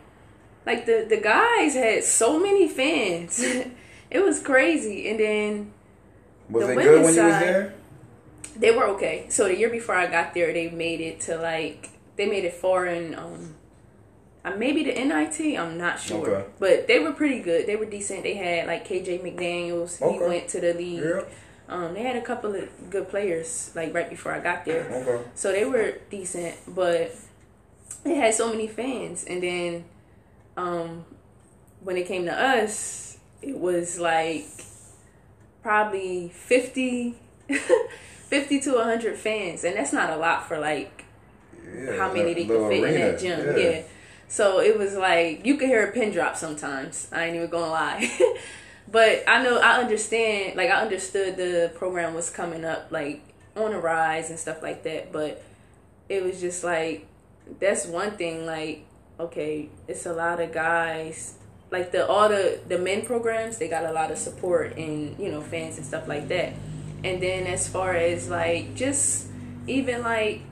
Like 0.64 0.86
the 0.86 1.06
the 1.08 1.16
guys 1.18 1.74
had 1.74 2.04
so 2.04 2.38
many 2.38 2.68
fans. 2.68 3.40
it 4.10 4.22
was 4.24 4.40
crazy. 4.42 5.08
And 5.08 5.20
then 5.20 5.72
Was 6.50 6.66
The 6.66 6.72
it 6.72 6.74
good 6.76 6.84
when 6.84 6.86
women's 6.94 7.16
you 7.16 7.22
was 7.24 7.32
side- 7.32 7.42
there? 7.42 7.74
they 8.56 8.70
were 8.70 8.84
okay. 8.94 9.26
So 9.28 9.44
the 9.48 9.56
year 9.56 9.68
before 9.70 9.94
I 9.94 10.06
got 10.06 10.32
there, 10.34 10.52
they 10.52 10.70
made 10.70 11.00
it 11.00 11.20
to 11.22 11.36
like 11.36 11.90
they 12.16 12.26
made 12.26 12.44
it 12.44 12.54
far 12.54 12.86
in 12.86 13.14
um 13.14 13.54
uh, 14.44 14.52
maybe 14.56 14.84
the 14.84 14.92
NIT. 14.92 15.58
I'm 15.58 15.76
not 15.76 15.98
sure, 16.00 16.28
Okay. 16.36 16.46
but 16.60 16.86
they 16.86 17.00
were 17.00 17.12
pretty 17.12 17.40
good. 17.40 17.66
They 17.66 17.74
were 17.76 17.84
decent. 17.86 18.22
They 18.22 18.34
had 18.34 18.66
like 18.68 18.86
KJ 18.86 19.20
McDaniels. 19.22 19.98
He 19.98 20.18
went 20.20 20.48
to 20.48 20.60
the 20.60 20.72
league. 20.74 21.02
Yeah. 21.02 21.22
Um, 21.68 21.94
they 21.94 22.02
had 22.02 22.14
a 22.14 22.20
couple 22.22 22.54
of 22.54 22.68
good 22.90 23.08
players 23.08 23.72
like 23.74 23.92
right 23.92 24.08
before 24.08 24.32
I 24.32 24.38
got 24.38 24.64
there, 24.64 24.84
Okay. 24.88 25.24
so 25.34 25.50
they 25.50 25.64
were 25.64 25.94
decent. 26.10 26.54
But 26.68 27.12
they 28.04 28.14
had 28.14 28.34
so 28.34 28.48
many 28.50 28.68
fans, 28.68 29.24
and 29.24 29.42
then 29.42 29.84
um, 30.56 31.04
when 31.82 31.96
it 31.96 32.06
came 32.06 32.24
to 32.26 32.32
us, 32.32 33.18
it 33.42 33.58
was 33.58 33.98
like 33.98 34.46
probably 35.60 36.28
50, 36.28 37.16
50 38.28 38.60
to 38.60 38.78
hundred 38.82 39.16
fans, 39.16 39.64
and 39.64 39.76
that's 39.76 39.92
not 39.92 40.10
a 40.10 40.16
lot 40.16 40.46
for 40.46 40.58
like 40.60 40.95
Yeah, 41.74 41.96
how 41.96 42.12
many 42.12 42.34
they 42.34 42.46
could 42.46 42.68
fit 42.68 42.84
in 42.84 42.94
that 42.94 43.18
gym. 43.18 43.58
Yeah. 43.58 43.82
So 44.28 44.60
it 44.60 44.78
was 44.78 44.94
like 44.94 45.46
you 45.46 45.56
could 45.56 45.68
hear 45.68 45.88
a 45.88 45.92
pin 45.92 46.12
drop 46.12 46.36
sometimes. 46.36 47.08
I 47.12 47.26
ain't 47.26 47.36
even 47.36 47.50
gonna 47.50 47.70
lie. 47.70 48.10
but 48.90 49.24
I 49.28 49.42
know 49.42 49.58
I 49.58 49.80
understand 49.80 50.56
like 50.56 50.70
I 50.70 50.80
understood 50.80 51.36
the 51.36 51.72
program 51.74 52.14
was 52.14 52.30
coming 52.30 52.64
up 52.64 52.88
like 52.90 53.22
on 53.56 53.72
a 53.72 53.78
rise 53.78 54.30
and 54.30 54.38
stuff 54.38 54.62
like 54.62 54.82
that, 54.84 55.12
but 55.12 55.42
it 56.08 56.22
was 56.22 56.40
just 56.40 56.64
like 56.64 57.06
that's 57.60 57.86
one 57.86 58.12
thing 58.12 58.46
like 58.46 58.84
okay, 59.18 59.68
it's 59.88 60.06
a 60.06 60.12
lot 60.12 60.40
of 60.40 60.52
guys 60.52 61.36
like 61.70 61.92
the 61.92 62.06
all 62.06 62.28
the 62.28 62.60
the 62.68 62.78
men 62.78 63.04
programs, 63.04 63.58
they 63.58 63.68
got 63.68 63.84
a 63.84 63.92
lot 63.92 64.10
of 64.10 64.18
support 64.18 64.76
and, 64.76 65.18
you 65.18 65.30
know, 65.30 65.40
fans 65.40 65.76
and 65.76 65.86
stuff 65.86 66.06
like 66.06 66.28
that. 66.28 66.54
And 67.04 67.22
then 67.22 67.46
as 67.46 67.68
far 67.68 67.94
as 67.94 68.28
like 68.28 68.74
just 68.74 69.28
even 69.66 70.02
like 70.02 70.42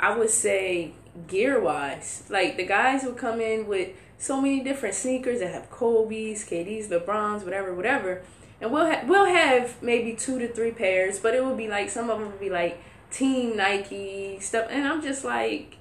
I 0.00 0.16
would 0.16 0.30
say 0.30 0.92
gear 1.28 1.60
wise, 1.60 2.24
like 2.30 2.56
the 2.56 2.64
guys 2.66 3.04
would 3.04 3.16
come 3.18 3.40
in 3.40 3.66
with 3.66 3.90
so 4.18 4.40
many 4.40 4.60
different 4.60 4.94
sneakers 4.94 5.40
that 5.40 5.52
have 5.52 5.70
Kobe's, 5.70 6.44
KD's, 6.44 6.88
LeBron's, 6.88 7.44
whatever, 7.44 7.74
whatever, 7.74 8.22
and 8.60 8.70
we'll 8.72 8.86
ha- 8.90 9.02
we'll 9.06 9.26
have 9.26 9.82
maybe 9.82 10.14
two 10.14 10.38
to 10.38 10.48
three 10.48 10.70
pairs, 10.72 11.18
but 11.18 11.34
it 11.34 11.44
would 11.44 11.56
be 11.56 11.68
like 11.68 11.90
some 11.90 12.10
of 12.10 12.18
them 12.18 12.28
would 12.30 12.40
be 12.40 12.50
like 12.50 12.78
Team 13.10 13.56
Nike 13.56 14.38
stuff, 14.40 14.66
and 14.70 14.86
I'm 14.86 15.02
just 15.02 15.24
like, 15.24 15.76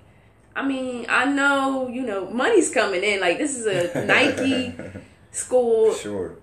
I 0.55 0.65
mean, 0.65 1.05
I 1.09 1.25
know 1.25 1.87
you 1.87 2.01
know 2.01 2.29
money's 2.29 2.69
coming 2.73 3.03
in, 3.03 3.19
like 3.21 3.37
this 3.37 3.55
is 3.57 3.65
a 3.67 4.05
Nike 4.05 4.73
school, 5.31 5.93
Sure. 5.93 6.35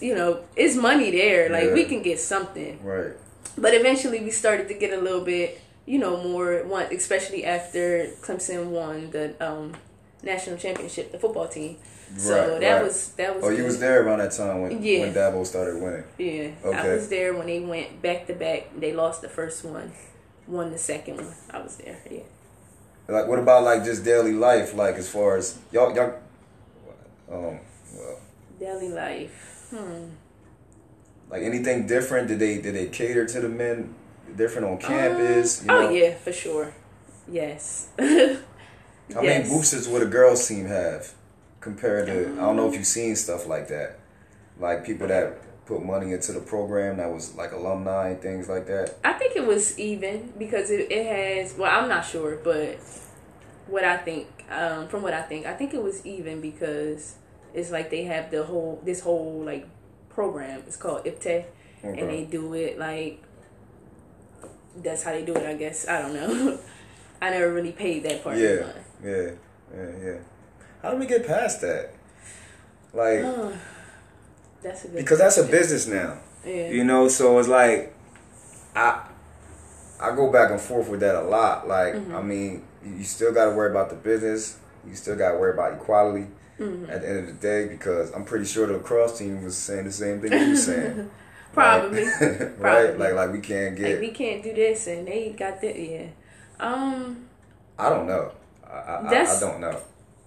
you 0.00 0.14
know, 0.14 0.40
it's 0.54 0.76
money 0.76 1.10
there, 1.10 1.48
like 1.48 1.64
Yeah. 1.68 1.74
we 1.74 1.84
can 1.84 2.02
get 2.02 2.20
something. 2.20 2.78
Right. 2.84 3.12
But 3.56 3.74
eventually, 3.74 4.20
we 4.20 4.30
started 4.30 4.68
to 4.68 4.74
get 4.74 4.92
a 4.96 5.00
little 5.00 5.22
bit, 5.24 5.60
you 5.88 5.98
know, 5.98 6.22
more 6.22 6.62
one, 6.64 6.84
especially 6.94 7.46
after 7.46 8.08
Clemson 8.20 8.66
won 8.66 9.10
the 9.10 9.24
um, 9.40 9.72
national 10.22 10.58
championship, 10.58 11.10
the 11.12 11.18
football 11.18 11.48
team. 11.48 11.78
So 12.16 12.52
Right, 12.52 12.60
that 12.60 12.74
right. 12.74 12.84
was 12.84 13.08
that 13.16 13.34
was. 13.34 13.44
Oh, 13.44 13.48
you 13.48 13.64
was 13.64 13.78
there 13.80 14.04
around 14.04 14.18
that 14.18 14.32
time 14.32 14.60
when 14.62 14.82
Yeah. 14.82 15.00
when 15.00 15.14
Dabo 15.14 15.46
started 15.46 15.80
winning. 15.82 16.04
Yeah, 16.18 16.50
I 16.62 16.68
Okay. 16.68 16.94
was 16.94 17.08
there 17.08 17.32
when 17.34 17.46
they 17.46 17.60
went 17.60 18.02
back 18.02 18.26
to 18.26 18.34
back. 18.34 18.68
They 18.78 18.92
lost 18.92 19.22
the 19.22 19.28
first 19.30 19.64
one, 19.64 19.92
won 20.46 20.70
the 20.70 20.78
second 20.78 21.16
one. 21.16 21.34
I 21.50 21.58
was 21.60 21.76
there. 21.76 21.96
Yeah. 22.10 22.20
Like, 23.08 23.26
what 23.26 23.38
about 23.38 23.64
like 23.64 23.84
just 23.84 24.04
daily 24.04 24.32
life? 24.34 24.74
Like, 24.74 24.96
as 24.96 25.08
far 25.08 25.38
as 25.38 25.56
y'all, 25.72 25.94
y'all, 25.96 26.14
um, 27.32 27.60
well, 27.96 28.18
Daily 28.60 28.90
life. 28.90 29.66
Hmm. 29.70 30.10
like 31.30 31.42
anything 31.42 31.86
different? 31.86 32.28
Did 32.28 32.38
they 32.38 32.60
did 32.60 32.74
they 32.74 32.86
cater 32.86 33.24
to 33.26 33.40
the 33.40 33.48
men 33.48 33.94
different 34.36 34.68
on 34.68 34.78
campus? 34.78 35.62
Um, 35.62 35.70
oh 35.70 35.90
yeah, 35.90 36.14
for 36.14 36.32
sure. 36.32 36.72
Yes. 37.30 37.88
How 37.98 39.22
many 39.22 39.26
Yes. 39.26 39.48
boosters 39.48 39.88
would 39.88 40.02
a 40.02 40.06
girls 40.06 40.46
team 40.46 40.66
have 40.66 41.12
compared 41.60 42.06
to? 42.06 42.32
I 42.32 42.36
don't 42.36 42.56
know 42.56 42.68
if 42.68 42.74
you've 42.74 42.86
seen 42.86 43.16
stuff 43.16 43.46
like 43.46 43.68
that, 43.68 43.98
like 44.58 44.84
people 44.84 45.06
that 45.08 45.38
put 45.66 45.84
money 45.84 46.12
into 46.12 46.32
the 46.32 46.40
program 46.40 46.96
that 46.96 47.10
was 47.12 47.34
like 47.34 47.52
alumni 47.52 48.08
and 48.10 48.20
things 48.22 48.48
like 48.48 48.66
that. 48.66 48.96
I 49.04 49.12
think 49.14 49.36
it 49.36 49.46
was 49.46 49.78
even 49.78 50.32
because 50.38 50.70
it, 50.70 50.90
it 50.90 51.06
has. 51.06 51.54
Well, 51.56 51.70
I'm 51.70 51.88
not 51.88 52.04
sure, 52.04 52.36
but 52.42 52.78
what 53.66 53.84
I 53.84 53.96
think, 53.98 54.26
um, 54.50 54.88
from 54.88 55.02
what 55.02 55.12
I 55.14 55.22
think, 55.22 55.46
I 55.46 55.52
think 55.54 55.74
it 55.74 55.82
was 55.82 56.04
even 56.06 56.40
because 56.40 57.16
it's 57.54 57.70
like 57.70 57.90
they 57.90 58.04
have 58.04 58.30
the 58.30 58.44
whole 58.44 58.80
this 58.84 59.00
whole 59.00 59.42
like 59.44 59.66
program. 60.10 60.62
It's 60.66 60.76
called 60.76 61.04
IPTAY, 61.04 61.44
Okay. 61.84 62.00
and 62.00 62.10
they 62.10 62.24
do 62.24 62.52
it 62.54 62.78
like 62.78 63.22
that's 64.76 65.02
how 65.02 65.12
they 65.12 65.24
do 65.24 65.34
it. 65.34 65.46
I 65.46 65.54
guess 65.54 65.86
I 65.88 66.02
don't 66.02 66.14
know. 66.14 66.58
I 67.20 67.30
never 67.30 67.52
really 67.52 67.72
paid 67.72 68.04
that 68.04 68.22
part. 68.22 68.36
Yeah, 68.38 68.72
yeah, 69.02 69.30
yeah, 69.74 69.90
yeah. 70.04 70.18
How 70.82 70.92
do 70.92 70.96
we 70.98 71.06
get 71.06 71.26
past 71.26 71.60
that? 71.62 71.92
Like, 72.94 73.22
That's 74.62 74.84
a 74.84 74.88
good 74.88 74.96
because 74.96 75.18
that's 75.18 75.38
a 75.38 75.44
business 75.44 75.86
now. 75.86 76.18
Yeah. 76.46 76.70
You 76.70 76.84
know, 76.84 77.08
so 77.08 77.38
it's 77.38 77.48
like 77.48 77.94
I 78.74 79.04
I 80.00 80.14
go 80.14 80.30
back 80.30 80.50
and 80.50 80.60
forth 80.60 80.88
with 80.88 81.00
that 81.00 81.16
a 81.16 81.22
lot. 81.22 81.66
Like, 81.66 81.94
Mm-hmm. 81.94 82.14
I 82.14 82.22
mean, 82.22 82.62
you 82.84 83.02
still 83.04 83.32
got 83.32 83.46
to 83.46 83.56
worry 83.56 83.70
about 83.70 83.90
the 83.90 83.96
business. 83.96 84.58
You 84.86 84.94
still 84.94 85.16
got 85.16 85.32
to 85.32 85.38
worry 85.38 85.52
about 85.52 85.74
equality 85.74 86.26
Mm-hmm. 86.60 86.90
at 86.90 87.02
the 87.02 87.08
end 87.08 87.18
of 87.20 87.26
the 87.26 87.32
day 87.34 87.68
because 87.68 88.10
I'm 88.12 88.24
pretty 88.24 88.44
sure 88.44 88.66
the 88.66 88.72
lacrosse 88.72 89.16
team 89.18 89.44
was 89.44 89.56
saying 89.56 89.84
the 89.84 89.92
same 89.92 90.20
thing 90.20 90.32
you 90.32 90.48
were 90.50 90.56
saying. 90.56 91.08
Probably. 91.52 92.04
Like- 92.04 92.20
right? 92.20 92.60
Probably. 92.60 92.96
Like, 92.96 93.14
like 93.14 93.32
we 93.32 93.40
can't 93.40 93.76
get. 93.76 93.90
Like 93.90 94.00
we 94.00 94.10
can't 94.10 94.42
do 94.42 94.54
this, 94.54 94.86
and 94.86 95.06
they 95.06 95.30
got 95.30 95.60
that. 95.60 95.78
Yeah. 95.78 96.06
Um. 96.60 97.28
I 97.78 97.88
don't 97.90 98.06
know. 98.06 98.32
I, 98.66 98.76
I, 98.76 99.08
I, 99.08 99.40
don't 99.40 99.60
know. 99.60 99.80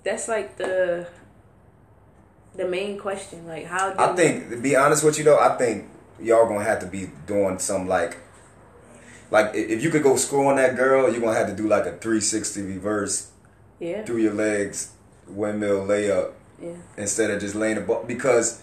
that's 0.03 0.27
like 0.27 0.57
the 0.57 1.07
the 2.55 2.67
main 2.67 2.97
question 2.97 3.47
like 3.47 3.65
how 3.65 3.91
do 3.91 3.99
I 3.99 4.15
think, 4.15 4.49
to 4.49 4.57
be 4.57 4.75
honest 4.75 5.03
with 5.03 5.17
you 5.17 5.23
though, 5.23 5.39
I 5.39 5.57
think 5.57 5.87
y'all 6.19 6.47
gonna 6.47 6.63
have 6.63 6.79
to 6.79 6.87
be 6.87 7.09
doing 7.27 7.59
some 7.59 7.87
like, 7.87 8.17
like 9.29 9.51
if 9.53 9.83
you 9.83 9.89
could 9.89 10.03
go 10.03 10.15
score 10.15 10.49
on 10.49 10.57
that 10.57 10.75
girl, 10.75 11.11
you're 11.11 11.21
gonna 11.21 11.37
have 11.37 11.47
to 11.47 11.55
do 11.55 11.67
like 11.67 11.85
a 11.85 11.97
360 11.97 12.61
reverse 12.63 13.31
yeah 13.79 14.03
through 14.03 14.17
your 14.17 14.33
legs, 14.33 14.91
windmill 15.27 15.85
layup 15.85 16.31
yeah 16.61 16.73
instead 16.97 17.31
of 17.31 17.39
just 17.39 17.55
laying 17.55 17.75
the 17.75 17.81
ball 17.81 18.03
because 18.07 18.61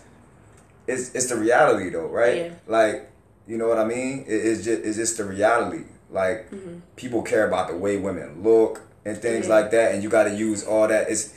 it's 0.88 1.14
it's 1.14 1.26
the 1.28 1.36
reality 1.36 1.90
though, 1.90 2.06
right? 2.08 2.36
Yeah. 2.36 2.50
Like 2.66 3.10
you 3.46 3.56
know 3.58 3.68
what 3.68 3.78
I 3.78 3.84
mean? 3.84 4.24
It, 4.26 4.34
it's 4.34 4.64
just 4.64 4.82
it's 4.82 4.96
just 4.96 5.16
the 5.18 5.24
reality. 5.24 5.84
Like 6.10 6.50
people 6.96 7.22
care 7.22 7.46
about 7.46 7.68
the 7.68 7.76
way 7.76 7.98
women 7.98 8.42
look 8.42 8.80
and 9.04 9.16
things 9.18 9.44
Mm-hmm. 9.44 9.52
Like 9.52 9.70
that, 9.70 9.94
and 9.94 10.02
you 10.02 10.08
got 10.08 10.24
to 10.24 10.34
use 10.34 10.64
all 10.64 10.88
that. 10.88 11.08
It's 11.10 11.34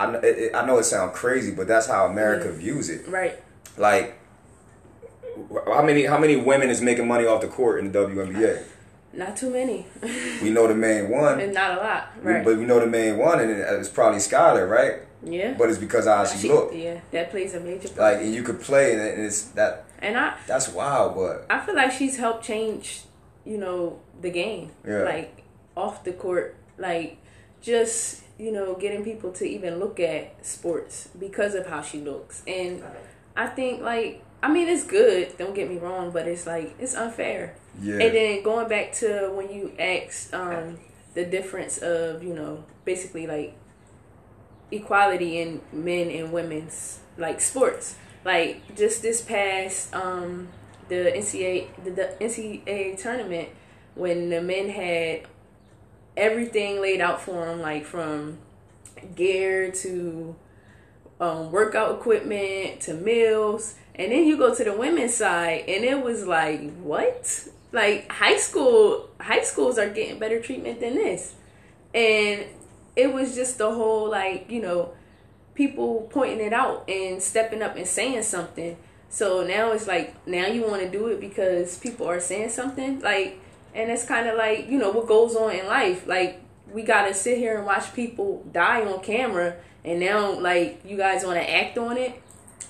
I 0.00 0.12
it, 0.16 0.54
I 0.54 0.66
know 0.66 0.78
it 0.78 0.84
sounds 0.84 1.16
crazy, 1.16 1.52
but 1.54 1.68
that's 1.68 1.86
how 1.86 2.06
America 2.06 2.50
views 2.50 2.88
it. 2.90 3.06
right 3.08 3.40
Like 3.76 4.18
how 5.66 5.82
many 5.82 6.04
how 6.06 6.18
many 6.18 6.36
women 6.36 6.70
is 6.70 6.80
making 6.80 7.06
money 7.08 7.26
off 7.26 7.40
the 7.40 7.48
court 7.48 7.78
in 7.80 7.90
the 7.92 7.98
WNBA? 7.98 8.62
not 9.12 9.36
too 9.36 9.50
many 9.50 9.86
We 10.42 10.50
know 10.50 10.66
the 10.66 10.74
main 10.74 11.08
one, 11.10 11.38
and 11.44 11.54
not 11.54 11.78
a 11.78 11.80
lot 11.80 12.08
we- 12.22 12.32
right 12.32 12.44
but 12.44 12.56
we 12.56 12.64
know 12.64 12.80
the 12.80 12.86
main 12.86 13.16
one, 13.18 13.40
and 13.40 13.50
it's 13.50 13.88
probably 13.88 14.18
Skylar, 14.18 14.68
right? 14.68 14.94
Yeah. 15.26 15.54
But 15.58 15.70
it's 15.70 15.78
because 15.78 16.06
of 16.06 16.16
how 16.18 16.24
she, 16.24 16.38
She- 16.38 16.48
looked. 16.48 16.74
yeah 16.74 17.00
that 17.10 17.30
plays 17.30 17.54
a 17.54 17.60
major 17.60 17.88
part. 17.88 17.98
Like, 18.14 18.22
and 18.24 18.34
you 18.34 18.42
could 18.42 18.60
play, 18.60 18.92
and 18.92 19.00
and 19.00 19.24
it's 19.26 19.42
that 19.58 19.84
and 20.00 20.16
i 20.18 20.34
that's 20.46 20.68
wild, 20.68 21.14
but 21.14 21.46
i 21.48 21.58
feel 21.64 21.74
like 21.74 21.92
she's 21.92 22.16
helped 22.18 22.44
change 22.44 23.02
you 23.44 23.58
know 23.58 24.00
the 24.20 24.30
game. 24.30 24.70
Yeah. 24.86 25.02
like 25.04 25.42
off 25.76 26.04
the 26.04 26.12
court. 26.12 26.56
Like 26.78 27.18
just 27.62 28.22
you 28.38 28.50
know 28.52 28.74
getting 28.74 29.04
people 29.04 29.30
to 29.32 29.44
even 29.44 29.78
look 29.78 30.00
at 30.00 30.44
sports 30.44 31.08
because 31.18 31.54
of 31.54 31.66
how 31.66 31.82
she 31.82 32.00
looks. 32.00 32.42
And 32.46 32.82
i 33.36 33.46
think 33.46 33.80
like 33.82 34.22
i 34.42 34.48
mean 34.52 34.68
it's 34.68 34.84
good 34.84 35.36
don't 35.38 35.54
get 35.56 35.68
me 35.68 35.76
wrong 35.78 36.10
but 36.12 36.26
it's 36.28 36.46
like 36.46 36.74
it's 36.78 36.94
unfair. 36.94 37.54
Yeah, 37.82 37.94
And 37.98 38.14
then 38.14 38.42
going 38.44 38.68
back 38.68 38.92
to 39.02 39.30
when 39.34 39.52
you 39.52 39.72
asked 39.78 40.32
um, 40.32 40.78
the 41.14 41.24
difference 41.24 41.78
of, 41.78 42.22
you 42.22 42.32
know, 42.32 42.62
basically 42.84 43.26
like 43.26 43.56
equality 44.74 45.40
in 45.40 45.60
men 45.72 46.10
and 46.10 46.32
women's 46.32 47.00
like 47.16 47.40
sports. 47.40 47.96
Like 48.24 48.76
just 48.76 49.02
this 49.02 49.20
past 49.20 49.94
um 49.94 50.48
the 50.88 51.12
NCAA 51.16 51.68
the, 51.84 51.90
the 51.90 52.16
NCAA 52.20 53.00
tournament 53.00 53.48
when 53.94 54.30
the 54.30 54.40
men 54.40 54.68
had 54.70 55.22
everything 56.16 56.80
laid 56.80 57.00
out 57.00 57.20
for 57.20 57.46
them, 57.46 57.60
like 57.60 57.84
from 57.84 58.38
gear 59.14 59.70
to 59.70 60.34
um, 61.20 61.50
workout 61.50 61.98
equipment 61.98 62.80
to 62.82 62.94
meals. 62.94 63.74
And 63.94 64.10
then 64.10 64.26
you 64.26 64.36
go 64.36 64.54
to 64.54 64.64
the 64.64 64.72
women's 64.72 65.14
side, 65.14 65.64
and 65.68 65.84
it 65.84 66.02
was 66.02 66.26
like, 66.26 66.74
what? 66.78 67.48
Like 67.72 68.10
high 68.10 68.36
school, 68.36 69.08
high 69.20 69.42
schools 69.42 69.78
are 69.78 69.88
getting 69.88 70.18
better 70.18 70.40
treatment 70.40 70.80
than 70.80 70.94
this, 70.94 71.34
and 71.92 72.44
it 72.96 73.12
was 73.12 73.34
just 73.34 73.58
the 73.58 73.70
whole 73.70 74.10
like 74.10 74.50
you 74.50 74.60
know, 74.60 74.92
people 75.54 76.08
pointing 76.10 76.40
it 76.40 76.52
out 76.52 76.88
and 76.88 77.22
stepping 77.22 77.62
up 77.62 77.76
and 77.76 77.86
saying 77.86 78.22
something. 78.22 78.76
So 79.08 79.44
now 79.44 79.72
it's 79.72 79.86
like 79.86 80.26
now 80.26 80.46
you 80.46 80.62
want 80.62 80.82
to 80.82 80.90
do 80.90 81.06
it 81.08 81.20
because 81.20 81.78
people 81.78 82.08
are 82.08 82.20
saying 82.20 82.50
something 82.50 83.00
like, 83.00 83.40
and 83.74 83.90
it's 83.90 84.04
kind 84.04 84.28
of 84.28 84.36
like 84.36 84.68
you 84.68 84.78
know 84.78 84.90
what 84.90 85.06
goes 85.06 85.36
on 85.36 85.52
in 85.52 85.66
life. 85.66 86.06
Like 86.06 86.40
we 86.72 86.82
gotta 86.82 87.14
sit 87.14 87.38
here 87.38 87.56
and 87.56 87.66
watch 87.66 87.94
people 87.94 88.44
die 88.52 88.84
on 88.84 89.00
camera, 89.00 89.56
and 89.84 90.00
now 90.00 90.38
like 90.38 90.80
you 90.84 90.96
guys 90.96 91.24
want 91.24 91.38
to 91.38 91.50
act 91.50 91.78
on 91.78 91.96
it. 91.96 92.20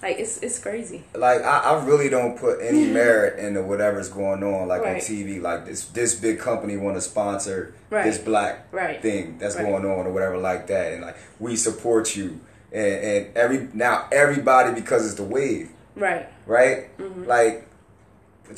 Like 0.02 0.18
it's 0.18 0.38
it's 0.38 0.58
crazy. 0.58 1.04
Like 1.14 1.42
I, 1.42 1.58
I 1.60 1.84
really 1.84 2.08
don't 2.08 2.38
put 2.38 2.60
any 2.60 2.86
merit 2.92 3.38
into 3.38 3.62
whatever's 3.62 4.08
going 4.08 4.42
on, 4.42 4.68
like 4.68 4.82
on 4.82 4.96
TV. 4.96 5.40
Like 5.40 5.64
this 5.66 5.86
this 5.86 6.14
big 6.14 6.38
company 6.38 6.76
want 6.76 6.96
to 6.96 7.00
sponsor 7.00 7.74
Right. 7.90 8.04
this 8.04 8.18
black 8.18 8.66
Right. 8.72 9.00
thing 9.00 9.38
that's 9.38 9.56
Right. 9.56 9.64
going 9.64 9.84
on 9.84 10.06
or 10.06 10.10
whatever 10.12 10.36
like 10.36 10.66
that, 10.66 10.92
and 10.92 11.02
like 11.02 11.16
we 11.38 11.56
support 11.56 12.14
you, 12.16 12.40
and 12.72 12.94
and 13.04 13.36
every 13.36 13.68
now 13.72 14.08
everybody 14.12 14.74
because 14.74 15.06
it's 15.06 15.14
the 15.14 15.24
wave, 15.24 15.70
Right. 15.96 16.28
right? 16.46 16.96
Mm-hmm. 16.98 17.24
Like, 17.24 17.66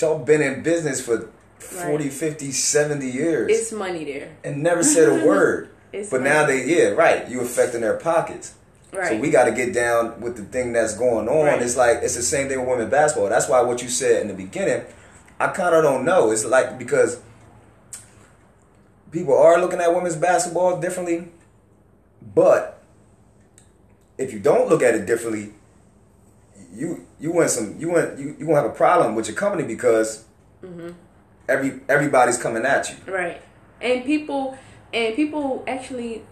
y'all 0.01 0.19
been 0.19 0.41
in 0.43 0.63
business 0.63 1.01
for 1.01 1.29
40, 1.59 2.09
50, 2.11 2.51
70 2.53 3.07
years 3.09 3.51
It's 3.51 3.73
money 3.73 4.05
there. 4.05 4.29
and 4.45 4.63
never 4.63 4.83
said 4.83 5.09
a 5.09 5.27
word. 5.27 5.69
It's 5.93 6.11
but 6.11 6.21
money. 6.21 6.31
now 6.31 6.47
they 6.47 6.65
yeah 6.65 6.89
right 6.91 7.29
you 7.29 7.41
affecting 7.41 7.81
their 7.83 7.97
pockets. 7.97 8.55
Right. 8.97 9.09
So 9.09 9.19
we 9.19 9.31
got 9.31 9.45
to 9.45 9.53
get 9.53 9.75
down 9.75 10.21
with 10.21 10.37
the 10.37 10.45
thing 10.45 10.73
that's 10.73 10.97
going 10.97 11.29
on. 11.29 11.47
Right. 11.47 11.61
It's 11.61 11.77
like 11.77 11.99
it's 12.03 12.17
the 12.17 12.23
same 12.23 12.49
thing 12.49 12.59
with 12.61 12.69
women 12.69 12.89
basketball. 12.89 13.29
That's 13.29 13.49
why 13.49 13.61
what 13.63 13.83
you 13.83 13.89
said 13.89 14.23
in 14.23 14.29
the 14.29 14.35
beginning, 14.35 14.85
I 15.39 15.49
kind 15.49 15.75
of 15.75 15.83
don't 15.83 16.05
know. 16.05 16.31
It's 16.31 16.45
like 16.45 16.79
because 16.79 17.21
people 19.11 19.37
are 19.37 19.61
looking 19.61 19.81
at 19.81 19.95
women's 19.95 20.17
basketball 20.17 20.81
differently, 20.81 21.29
but 22.35 22.83
if 24.19 24.33
you 24.33 24.39
don't 24.39 24.69
look 24.69 24.83
at 24.83 24.95
it 24.95 25.07
differently, 25.07 25.53
you 26.73 27.07
you 27.21 27.33
want 27.33 27.51
some 27.51 27.77
you 27.79 27.91
want 27.91 28.19
you 28.19 28.37
you 28.39 28.47
gonna 28.47 28.57
have 28.63 28.71
a 28.71 28.75
problem 28.75 29.15
with 29.15 29.29
your 29.29 29.37
company 29.37 29.65
because 29.65 30.25
Mm-hmm. 30.65 30.89
every 31.49 31.81
everybody's 31.89 32.39
coming 32.39 32.65
at 32.65 32.89
you. 32.91 33.13
Right. 33.13 33.41
And 33.81 34.05
people 34.05 34.57
and 34.93 35.15
people 35.15 35.63
actually 35.69 36.23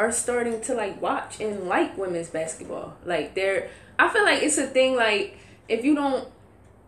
are 0.00 0.10
starting 0.10 0.62
to 0.62 0.74
like 0.74 1.00
watch 1.00 1.40
and 1.40 1.68
like 1.68 1.96
women's 1.98 2.30
basketball. 2.30 2.96
Like 3.04 3.34
they're 3.34 3.68
I 3.98 4.08
feel 4.08 4.24
like 4.24 4.42
it's 4.42 4.56
a 4.56 4.66
thing 4.66 4.96
like 4.96 5.36
if 5.68 5.84
you 5.84 5.94
don't 5.94 6.26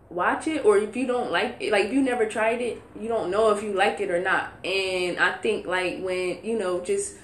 watch 0.08 0.46
it 0.46 0.64
or 0.64 0.78
if 0.78 0.96
you 0.96 1.06
don't 1.06 1.30
like 1.30 1.58
it 1.60 1.70
like 1.70 1.92
you 1.92 2.00
never 2.00 2.24
tried 2.24 2.62
it, 2.62 2.80
you 2.98 3.08
don't 3.08 3.30
know 3.30 3.50
if 3.50 3.62
you 3.62 3.74
like 3.74 4.00
it 4.00 4.10
or 4.10 4.20
not. 4.20 4.52
And 4.64 5.18
I 5.18 5.32
think 5.36 5.66
like 5.66 6.00
when, 6.00 6.42
you 6.42 6.58
know, 6.58 6.80
just 6.80 7.16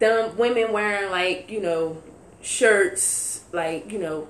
them 0.00 0.36
women 0.36 0.72
wearing 0.72 1.10
like, 1.10 1.50
you 1.50 1.60
know, 1.60 2.02
shirts 2.42 3.44
like, 3.52 3.92
you 3.92 4.00
know, 4.00 4.26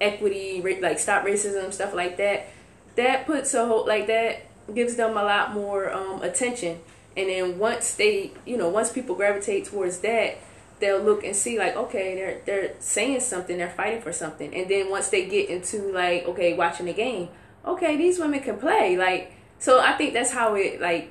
equity, 0.00 0.62
like 0.80 0.98
stop 0.98 1.24
racism, 1.24 1.70
stuff 1.70 1.92
like 1.92 2.16
that. 2.16 2.48
That 2.96 3.26
puts 3.26 3.52
a 3.52 3.66
whole 3.66 3.86
like 3.86 4.06
that 4.06 4.46
gives 4.72 4.96
them 4.96 5.18
a 5.18 5.22
lot 5.22 5.52
more 5.52 5.92
um, 5.92 6.22
attention. 6.22 6.80
And 7.16 7.28
then 7.28 7.58
once 7.58 7.94
they, 7.94 8.32
you 8.44 8.56
know, 8.56 8.68
once 8.68 8.90
people 8.90 9.14
gravitate 9.14 9.66
towards 9.66 9.98
that, 9.98 10.38
they'll 10.80 11.00
look 11.00 11.24
and 11.24 11.34
see 11.34 11.58
like, 11.58 11.76
okay, 11.76 12.14
they're 12.14 12.40
they're 12.44 12.74
saying 12.80 13.20
something, 13.20 13.56
they're 13.56 13.70
fighting 13.70 14.02
for 14.02 14.12
something. 14.12 14.54
And 14.54 14.68
then 14.68 14.90
once 14.90 15.08
they 15.08 15.26
get 15.26 15.48
into 15.48 15.92
like, 15.92 16.26
okay, 16.26 16.54
watching 16.54 16.86
the 16.86 16.92
game, 16.92 17.28
okay, 17.64 17.96
these 17.96 18.18
women 18.18 18.40
can 18.40 18.58
play. 18.58 18.96
Like, 18.96 19.32
so 19.58 19.80
I 19.80 19.92
think 19.92 20.12
that's 20.14 20.32
how 20.32 20.54
it 20.54 20.80
like, 20.80 21.10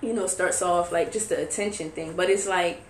you 0.00 0.12
know, 0.12 0.26
starts 0.26 0.62
off 0.62 0.92
like 0.92 1.12
just 1.12 1.30
the 1.30 1.42
attention 1.42 1.90
thing. 1.90 2.14
But 2.14 2.28
it's 2.30 2.46
like 2.46 2.82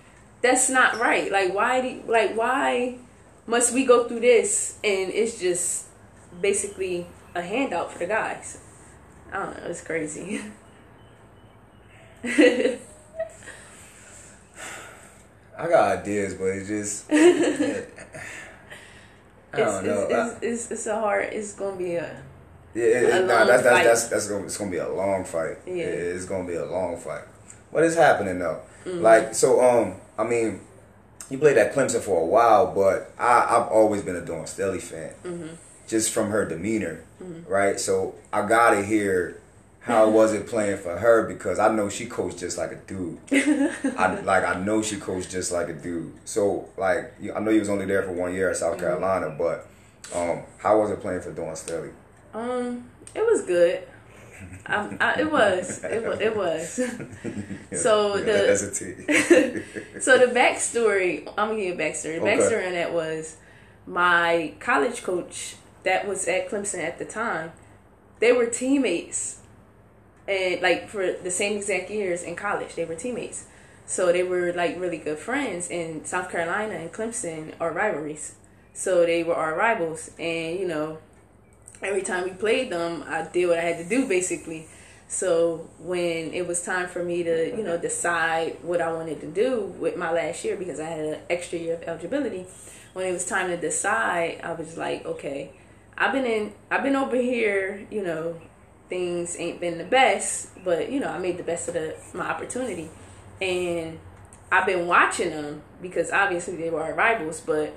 that's 0.43 0.69
not 0.69 0.99
right. 0.99 1.31
Like, 1.31 1.55
why 1.55 1.81
do 1.81 2.03
like 2.07 2.35
why 2.35 2.99
must 3.47 3.73
we 3.73 3.87
go 3.87 4.09
through 4.09 4.21
this 4.21 4.79
and 4.83 5.11
it's 5.11 5.39
just 5.41 5.87
basically 6.41 7.07
a 7.35 7.43
handout 7.43 7.93
for 7.93 8.01
the 8.01 8.07
guys? 8.07 8.59
I 9.33 9.39
don't 9.39 9.57
know. 9.57 9.71
It's 9.71 9.81
crazy. 9.83 10.43
I 12.25 12.79
got 15.69 15.99
ideas, 15.99 16.35
but 16.35 16.45
it's 16.47 16.69
just 16.69 17.07
I 17.11 17.87
don't 19.59 19.85
it's, 19.85 19.87
know. 19.87 20.07
It's, 20.41 20.71
I- 20.71 20.75
it's, 20.75 20.87
a 20.87 21.01
hard. 21.01 21.25
It's 21.33 21.53
gonna 21.55 21.77
be 21.77 21.97
a 21.97 22.23
Yeah, 22.75 22.85
it, 22.85 23.23
A 23.23 23.27
nah, 23.27 23.39
long 23.39 23.47
that's, 23.49 23.63
that's 23.63 23.77
fight. 23.77 23.85
that's 23.85 24.09
that's 24.09 24.29
gonna 24.29 24.45
it's 24.45 24.57
gonna 24.57 24.71
be 24.71 24.77
a 24.79 24.89
long 24.89 25.25
fight. 25.25 25.59
Yeah. 25.67 25.85
it's 25.85 26.25
gonna 26.25 26.47
be 26.47 26.55
a 26.55 26.65
long 26.65 26.97
fight. 26.97 27.25
What 27.71 27.83
is 27.85 27.95
happening 27.97 28.39
though? 28.39 28.61
Mm-hmm. 28.85 29.03
Like 29.03 29.35
so, 29.35 29.61
um, 29.61 29.95
I 30.19 30.25
mean, 30.25 30.61
you 31.31 31.39
played 31.39 31.57
at 31.59 31.75
Clemson 31.75 32.01
for 32.01 32.21
a 32.21 32.25
while, 32.25 32.73
but 32.75 33.13
I 33.19 33.57
I've 33.57 33.69
always 33.69 34.03
been 34.03 34.17
a 34.17 34.25
Dawn 34.25 34.47
Staley 34.47 34.81
fan, 34.81 35.13
Mm-hmm. 35.25 35.55
just 35.87 36.13
from 36.13 36.31
her 36.31 36.45
demeanor, 36.47 37.05
right? 37.47 37.79
So 37.79 38.15
I 38.33 38.47
gotta 38.49 38.83
hear 38.85 39.39
how 39.83 40.09
was 40.09 40.33
it 40.33 40.47
playing 40.47 40.79
for 40.79 40.97
her 40.99 41.27
because 41.27 41.59
I 41.59 41.75
know 41.75 41.89
she 41.89 42.07
coached 42.07 42.39
just 42.39 42.57
like 42.59 42.73
a 42.73 42.77
dude. 42.77 43.19
I 43.99 44.21
like 44.25 44.45
I 44.45 44.61
know 44.61 44.81
she 44.83 44.97
coached 44.97 45.31
just 45.31 45.51
like 45.53 45.69
a 45.69 45.73
dude. 45.75 46.13
So 46.25 46.69
like 46.77 47.13
I 47.35 47.41
know 47.41 47.51
you 47.51 47.61
was 47.61 47.69
only 47.69 47.87
there 47.87 48.03
for 48.03 48.13
one 48.13 48.33
year 48.35 48.51
at 48.51 48.57
South 48.57 48.77
Mm-hmm. 48.77 48.81
Carolina, 48.87 49.35
but 49.37 49.67
um, 50.15 50.43
how 50.59 50.81
was 50.81 50.91
it 50.91 51.01
playing 51.01 51.21
for 51.23 51.33
Dawn 51.33 51.57
Staley? 51.57 51.91
um. 52.35 52.89
It 53.15 53.27
was 53.27 53.43
good. 53.43 53.83
I, 54.67 54.97
I, 54.99 55.21
it 55.21 55.31
was. 55.31 55.85
It 55.85 56.03
was. 56.03 56.21
It 56.21 56.35
was. 56.35 56.81
So 57.83 58.17
the-. 58.19 59.63
So 60.01 60.19
the 60.19 60.33
backstory, 60.33 61.29
I'm 61.37 61.49
gonna 61.51 61.57
give 61.57 61.67
you 61.67 61.75
a 61.75 61.77
backstory. 61.77 62.15
The 62.19 62.23
Okay. 62.23 62.39
backstory 62.39 62.67
on 62.69 62.73
that 62.73 62.93
was 62.95 63.37
my 63.87 64.55
college 64.61 65.03
coach 65.03 65.57
that 65.83 66.07
was 66.09 66.27
at 66.29 66.49
Clemson 66.49 66.79
at 66.83 66.99
the 66.99 67.05
time. 67.05 67.53
They 68.21 68.33
were 68.33 68.47
teammates, 68.47 69.41
and 70.29 70.61
like 70.63 70.89
for 70.89 71.13
the 71.13 71.31
same 71.31 71.57
exact 71.57 71.91
years 71.91 72.23
in 72.23 72.37
college, 72.37 72.75
they 72.75 72.85
were 72.85 72.95
teammates. 72.95 73.47
So 73.87 74.13
they 74.13 74.23
were 74.23 74.53
like 74.53 74.79
really 74.79 74.99
good 74.99 75.19
friends. 75.19 75.69
And 75.71 76.07
South 76.07 76.31
Carolina 76.31 76.75
and 76.75 76.93
Clemson 76.93 77.55
are 77.61 77.73
rivalries, 77.73 78.37
so 78.73 79.05
they 79.05 79.23
were 79.23 79.35
our 79.35 79.57
rivals. 79.57 80.11
And 80.19 80.59
you 80.59 80.67
know, 80.67 80.99
every 81.83 82.03
time 82.03 82.25
we 82.25 82.31
played 82.31 82.71
them, 82.71 83.05
I 83.07 83.23
did 83.23 83.47
what 83.47 83.59
I 83.59 83.63
had 83.63 83.79
to 83.79 83.89
do 83.89 84.07
basically. 84.07 84.69
So 85.09 85.69
when 85.79 86.33
it 86.33 86.47
was 86.47 86.65
time 86.65 86.89
for 86.89 87.05
me 87.05 87.23
to, 87.23 87.55
you 87.55 87.63
know, 87.63 87.77
decide 87.77 88.57
what 88.63 88.81
I 88.81 88.91
wanted 88.91 89.21
to 89.21 89.27
do 89.27 89.75
with 89.79 89.95
my 89.95 90.11
last 90.11 90.43
year 90.43 90.57
because 90.57 90.81
I 90.81 90.87
had 90.87 91.05
an 91.05 91.19
extra 91.29 91.59
year 91.59 91.75
of 91.75 91.83
eligibility, 91.83 92.47
when 92.95 93.07
it 93.07 93.13
was 93.13 93.27
time 93.27 93.49
to 93.49 93.59
decide, 93.59 94.41
I 94.43 94.55
was 94.55 94.79
like, 94.79 95.05
okay, 95.05 95.51
I've 95.99 96.13
been 96.13 96.25
in, 96.25 96.53
I've 96.71 96.83
been 96.83 96.97
over 96.97 97.17
here, 97.17 97.87
you 97.91 98.03
know, 98.03 98.41
things 98.89 99.37
ain't 99.39 99.61
been 99.61 99.79
the 99.79 99.85
best, 99.85 100.51
but 100.65 100.91
you 100.91 101.01
know, 101.01 101.09
I 101.09 101.19
made 101.19 101.39
the 101.39 101.43
best 101.43 101.69
of 101.69 101.75
the 101.75 101.97
my 102.15 102.29
opportunity, 102.29 102.91
and 103.41 103.99
I've 104.51 104.67
been 104.67 104.87
watching 104.87 105.31
them 105.31 105.63
because 105.81 106.11
obviously 106.11 106.57
they 106.57 106.69
were 106.69 106.83
our 106.83 106.95
rivals, 106.95 107.41
but 107.41 107.75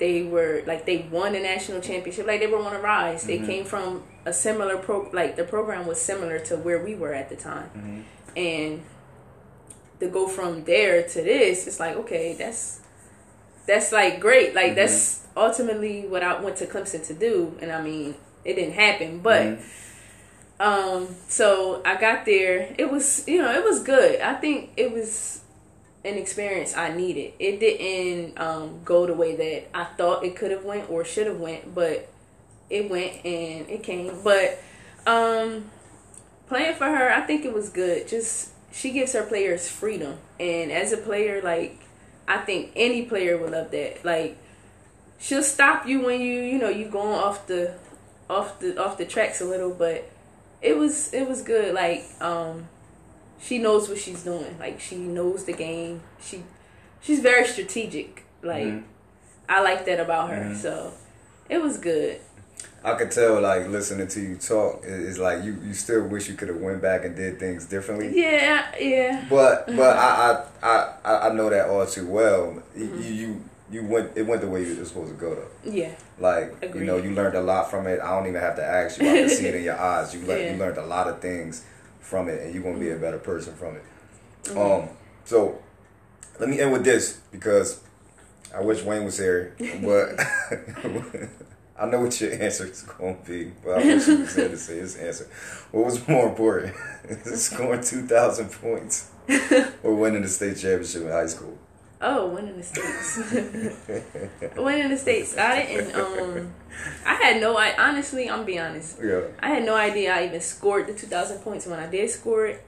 they 0.00 0.22
were 0.22 0.62
like 0.66 0.86
they 0.86 1.08
won 1.12 1.32
the 1.32 1.40
national 1.40 1.80
championship. 1.80 2.26
Like 2.26 2.40
they 2.40 2.46
were 2.46 2.58
on 2.58 2.74
a 2.74 2.80
rise. 2.80 3.24
They 3.24 3.36
mm-hmm. 3.36 3.46
came 3.46 3.64
from 3.64 4.02
a 4.26 4.32
similar 4.32 4.78
pro 4.78 5.08
like 5.12 5.36
the 5.36 5.44
program 5.44 5.86
was 5.86 6.00
similar 6.00 6.38
to 6.40 6.56
where 6.56 6.82
we 6.82 6.94
were 6.94 7.14
at 7.14 7.28
the 7.28 7.36
time. 7.36 7.70
Mm-hmm. 7.76 8.00
And 8.36 8.82
to 10.00 10.08
go 10.08 10.26
from 10.26 10.64
there 10.64 11.02
to 11.02 11.22
this 11.22 11.66
it's 11.66 11.78
like 11.78 11.94
okay 11.94 12.34
that's 12.34 12.80
that's 13.66 13.92
like 13.92 14.20
great. 14.20 14.54
Like 14.54 14.68
mm-hmm. 14.68 14.74
that's 14.76 15.26
ultimately 15.36 16.06
what 16.06 16.22
i 16.22 16.40
went 16.40 16.56
to 16.56 16.66
clemson 16.66 17.06
to 17.06 17.14
do. 17.14 17.56
And 17.60 17.70
i 17.70 17.80
mean 17.80 18.14
it 18.44 18.54
didn't 18.54 18.74
happen 18.74 19.20
but 19.20 19.58
um 20.60 21.08
so 21.26 21.82
i 21.84 21.98
got 22.00 22.24
there 22.24 22.72
it 22.78 22.90
was 22.90 23.26
you 23.26 23.40
know 23.40 23.50
it 23.52 23.64
was 23.64 23.82
good 23.82 24.20
i 24.20 24.34
think 24.34 24.70
it 24.76 24.92
was 24.92 25.40
an 26.04 26.16
experience 26.16 26.76
I 26.76 26.94
needed. 26.94 27.34
It 27.38 27.60
didn't 27.60 28.38
um, 28.40 28.80
go 28.84 29.06
the 29.06 29.14
way 29.14 29.36
that 29.36 29.76
I 29.76 29.84
thought 29.84 30.24
it 30.24 30.34
could 30.34 30.50
have 30.50 30.64
went 30.64 30.88
or 30.88 31.04
should 31.04 31.26
have 31.26 31.38
went, 31.38 31.74
but 31.74 32.08
it 32.70 32.88
went 32.90 33.24
and 33.24 33.68
it 33.68 33.82
came. 33.82 34.22
But 34.22 34.58
um, 35.06 35.70
playing 36.48 36.76
for 36.76 36.86
her, 36.86 37.12
I 37.12 37.20
think 37.22 37.44
it 37.44 37.52
was 37.52 37.68
good. 37.68 38.08
Just 38.08 38.50
she 38.72 38.92
gives 38.92 39.12
her 39.12 39.24
players 39.24 39.68
freedom, 39.68 40.16
and 40.38 40.72
as 40.72 40.92
a 40.92 40.96
player, 40.96 41.42
like 41.42 41.78
I 42.26 42.38
think 42.38 42.72
any 42.74 43.02
player 43.02 43.36
would 43.36 43.50
love 43.50 43.70
that. 43.72 44.04
Like 44.04 44.38
she'll 45.18 45.42
stop 45.42 45.86
you 45.86 46.00
when 46.00 46.20
you 46.22 46.40
you 46.40 46.58
know 46.58 46.70
you 46.70 46.86
going 46.86 47.18
off 47.18 47.46
the 47.46 47.74
off 48.30 48.58
the 48.60 48.82
off 48.82 48.96
the 48.96 49.04
tracks 49.04 49.42
a 49.42 49.44
little, 49.44 49.74
but 49.74 50.10
it 50.62 50.76
was 50.76 51.12
it 51.12 51.28
was 51.28 51.42
good. 51.42 51.74
Like 51.74 52.04
um, 52.20 52.68
she 53.40 53.58
knows 53.58 53.88
what 53.88 53.98
she's 53.98 54.22
doing. 54.22 54.56
Like 54.58 54.80
she 54.80 54.96
knows 54.96 55.44
the 55.44 55.52
game. 55.52 56.02
She 56.20 56.42
she's 57.00 57.20
very 57.20 57.46
strategic. 57.46 58.24
Like 58.42 58.64
Mhm. 58.64 58.82
I 59.48 59.62
like 59.62 59.84
that 59.86 60.00
about 60.00 60.30
her. 60.30 60.36
Mhm. 60.44 60.56
So 60.56 60.92
it 61.48 61.60
was 61.62 61.78
good. 61.78 62.20
I 62.82 62.94
could 62.94 63.10
tell, 63.10 63.40
like 63.42 63.68
listening 63.68 64.08
to 64.08 64.20
you 64.20 64.36
talk, 64.36 64.82
it- 64.84 65.00
it's 65.06 65.18
like 65.18 65.44
you, 65.44 65.56
you 65.66 65.74
still 65.74 66.02
wish 66.06 66.28
you 66.30 66.34
could 66.34 66.48
have 66.48 66.58
went 66.62 66.80
back 66.80 67.04
and 67.04 67.14
did 67.14 67.38
things 67.38 67.66
differently. 67.66 68.10
Yeah, 68.18 68.64
yeah. 68.78 69.24
But 69.28 69.66
but 69.66 69.96
I, 69.98 70.42
I 70.62 70.66
I 70.66 70.94
I 71.04 71.28
I 71.28 71.32
know 71.34 71.50
that 71.50 71.68
all 71.68 71.84
too 71.86 72.06
well. 72.06 72.62
You 72.74 72.86
you 72.98 73.44
you 73.70 73.84
went 73.84 74.12
it 74.16 74.22
went 74.26 74.40
the 74.40 74.48
way 74.48 74.64
you 74.66 74.76
were 74.76 74.84
supposed 74.84 75.12
to 75.12 75.16
go 75.18 75.34
though. 75.34 75.70
Yeah. 75.70 75.94
Like 76.18 76.54
you 76.74 76.84
know, 76.84 76.96
you 76.96 77.10
learned 77.12 77.36
a 77.36 77.40
lot 77.42 77.70
from 77.70 77.86
it. 77.86 78.00
I 78.00 78.16
don't 78.16 78.26
even 78.28 78.40
have 78.40 78.56
to 78.56 78.64
ask 78.64 79.00
you. 79.00 79.08
I 79.08 79.12
can 79.12 79.28
see 79.28 79.46
it 79.46 79.54
in 79.54 79.62
your 79.70 79.78
eyes. 79.78 80.14
You 80.14 80.20
learned 80.26 80.42
Yeah. 80.42 80.52
you 80.52 80.58
learned 80.58 80.78
a 80.78 80.86
lot 80.86 81.06
of 81.08 81.20
things 81.20 81.64
from 82.00 82.28
it, 82.28 82.42
and 82.42 82.54
you're 82.54 82.62
gonna 82.62 82.78
be 82.78 82.90
a 82.90 82.96
better 82.96 83.18
person 83.18 83.54
from 83.54 83.76
it. 83.76 83.84
Mm-hmm. 84.44 84.58
Um, 84.58 84.88
so 85.24 85.62
let 86.38 86.48
me 86.48 86.58
end 86.60 86.72
with 86.72 86.84
this 86.84 87.20
because 87.30 87.80
I 88.54 88.60
wish 88.62 88.82
Wayne 88.82 89.04
was 89.04 89.18
here, 89.18 89.54
but 89.82 90.18
I 91.78 91.86
know 91.86 92.00
what 92.00 92.20
your 92.20 92.32
answer 92.32 92.66
is 92.66 92.82
going 92.82 93.22
to 93.22 93.30
be. 93.30 93.52
But 93.64 93.78
I 93.78 93.84
wish 93.84 94.06
he 94.06 94.14
was 94.16 94.34
here 94.34 94.48
to 94.48 94.56
say 94.58 94.76
his 94.78 94.96
answer. 94.96 95.28
What 95.70 95.86
was 95.86 96.06
more 96.08 96.28
important, 96.28 96.74
scoring 97.36 97.82
two 97.82 98.06
thousand 98.06 98.50
points 98.50 99.10
or 99.82 99.94
winning 99.94 100.22
the 100.22 100.28
state 100.28 100.56
championship 100.56 101.02
in 101.02 101.08
high 101.08 101.26
school? 101.26 101.56
Oh, 102.02 102.28
winning 102.28 102.56
the 102.56 102.62
states. 102.62 103.18
winning 104.56 104.88
the 104.88 104.96
states. 104.96 105.36
I 105.36 105.66
didn't. 105.66 105.94
Um, 105.94 106.54
I 107.04 107.14
had 107.14 107.40
no. 107.40 107.56
I 107.56 107.74
honestly, 107.78 108.30
I'm 108.30 108.36
gonna 108.36 108.44
be 108.46 108.58
honest. 108.58 108.98
Yeah. 109.02 109.22
I 109.40 109.48
had 109.50 109.64
no 109.64 109.76
idea 109.76 110.14
I 110.14 110.24
even 110.26 110.40
scored 110.40 110.86
the 110.86 110.94
2,000 110.94 111.40
points 111.40 111.66
when 111.66 111.78
I 111.78 111.86
did 111.86 112.08
score 112.08 112.46
it 112.46 112.64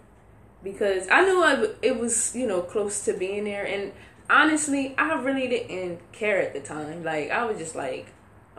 because 0.63 1.09
I 1.11 1.23
knew 1.23 1.43
I, 1.43 1.67
it 1.81 1.99
was, 1.99 2.37
you 2.37 2.47
know, 2.47 2.61
close 2.61 3.05
to 3.07 3.15
being 3.15 3.45
there. 3.45 3.65
And 3.65 3.93
honestly, 4.29 4.95
I 4.99 5.15
really 5.15 5.49
didn't 5.49 6.13
care 6.13 6.43
at 6.43 6.53
the 6.53 6.61
time. 6.61 7.03
Like, 7.03 7.31
I 7.31 7.45
was 7.47 7.57
just 7.57 7.75
like, 7.75 8.09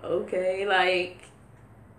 okay, 0.04 0.66
like, 0.66 1.24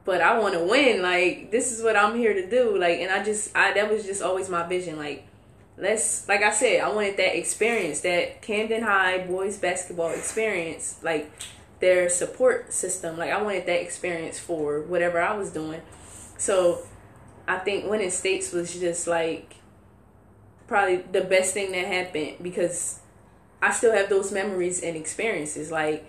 but 0.05 0.21
I 0.21 0.39
want 0.39 0.55
to 0.55 0.65
win. 0.65 1.01
Like, 1.01 1.53
this 1.53 1.71
is 1.71 1.83
what 1.83 1.97
I'm 1.97 2.17
here 2.17 2.35
to 2.35 2.51
do. 2.51 2.77
Like, 2.77 2.99
and 2.99 3.13
I 3.13 3.23
just, 3.23 3.55
I 3.57 3.73
that 3.75 3.89
was 3.89 4.05
just 4.05 4.21
always 4.21 4.49
my 4.49 4.67
vision. 4.67 4.99
Like, 4.99 5.29
let's, 5.77 6.29
like 6.29 6.43
I 6.43 6.51
said, 6.51 6.81
I 6.81 6.89
wanted 6.93 7.17
that 7.17 7.37
experience, 7.37 8.01
that 8.01 8.43
Camden 8.43 8.83
High 8.83 9.27
boys 9.27 9.59
basketball 9.59 10.11
experience. 10.11 10.99
Like, 11.03 11.31
their 11.85 12.09
support 12.09 12.73
system. 12.73 13.19
Like 13.19 13.31
I 13.31 13.43
wanted 13.43 13.67
that 13.67 13.83
experience 13.83 14.39
for 14.39 14.81
whatever 14.81 15.21
I 15.21 15.37
was 15.37 15.51
doing. 15.51 15.83
So 16.39 16.83
I 17.47 17.59
think 17.59 17.91
winning 17.91 18.11
states 18.11 18.53
was 18.53 18.79
just 18.79 19.07
like 19.07 19.57
probably 20.67 20.97
the 20.97 21.21
best 21.21 21.53
thing 21.53 21.73
that 21.73 21.85
happened 21.85 22.37
because 22.41 23.01
I 23.61 23.71
still 23.71 23.93
have 23.93 24.09
those 24.09 24.33
memories 24.33 24.83
and 24.83 24.97
experiences. 24.97 25.71
Like 25.71 26.07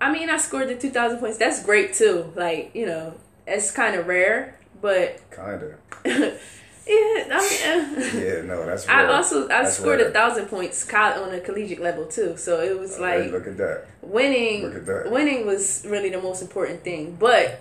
I 0.00 0.12
mean 0.12 0.28
I 0.28 0.36
scored 0.38 0.68
the 0.68 0.76
two 0.76 0.90
thousand 0.90 1.18
points. 1.18 1.38
That's 1.38 1.62
great 1.64 1.94
too. 1.94 2.32
Like, 2.34 2.72
you 2.74 2.86
know, 2.86 3.14
it's 3.46 3.70
kinda 3.70 4.02
rare. 4.02 4.58
But 4.80 5.20
Kinda. 5.30 5.78
yeah, 6.86 7.24
I 7.30 7.40
mean 7.40 8.14
uh, 8.14 8.18
Yeah. 8.18 8.42
No, 8.42 8.66
that's. 8.66 8.86
I 8.88 9.06
also 9.06 9.44
I 9.46 9.62
That's 9.62 9.76
scored 9.78 10.00
a 10.00 10.10
thousand 10.10 10.46
points 10.46 10.86
on 10.92 11.32
a 11.34 11.40
collegiate 11.40 11.80
level 11.80 12.06
too. 12.06 12.36
So 12.36 12.60
it 12.60 12.78
was 12.78 12.96
Hey, 12.96 13.22
like 13.22 13.32
look 13.32 13.46
at 13.46 13.56
that. 13.56 13.86
winning 14.02 14.62
Look 14.64 14.74
at 14.76 14.86
that. 14.86 15.10
winning 15.10 15.46
was 15.46 15.84
really 15.88 16.10
the 16.10 16.20
most 16.20 16.42
important 16.42 16.82
thing 16.84 17.16
but 17.18 17.60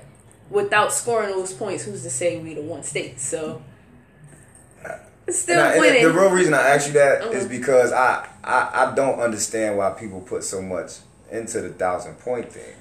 without 0.50 0.94
scoring 0.94 1.30
those 1.30 1.54
points 1.54 1.84
who's 1.86 2.04
to 2.04 2.10
say 2.10 2.38
we 2.40 2.54
the 2.54 2.62
one 2.62 2.84
state 2.84 3.20
so 3.20 3.62
still 5.30 5.60
I- 5.64 5.80
winning 5.80 6.04
the 6.04 6.12
real 6.12 6.30
reason 6.30 6.54
I 6.54 6.68
ask 6.76 6.88
you 6.88 6.94
that 6.94 7.24
is 7.34 7.46
Mhm. 7.46 7.50
because 7.50 7.92
I, 7.94 8.28
I 8.44 8.70
I 8.92 8.96
don't 8.96 9.20
understand 9.20 9.78
why 9.78 9.92
people 9.92 10.20
put 10.22 10.44
so 10.44 10.62
much 10.62 10.98
into 11.32 11.62
the 11.62 11.70
thousand 11.70 12.20
point 12.20 12.52
thing. 12.52 12.76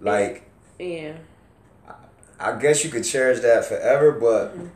Like 0.00 0.42
yeah 0.78 1.12
I 2.40 2.56
guess 2.58 2.82
you 2.82 2.90
could 2.90 3.04
cherish 3.04 3.40
that 3.40 3.66
forever, 3.66 4.12
but 4.12 4.56
Mm-hmm. 4.56 4.66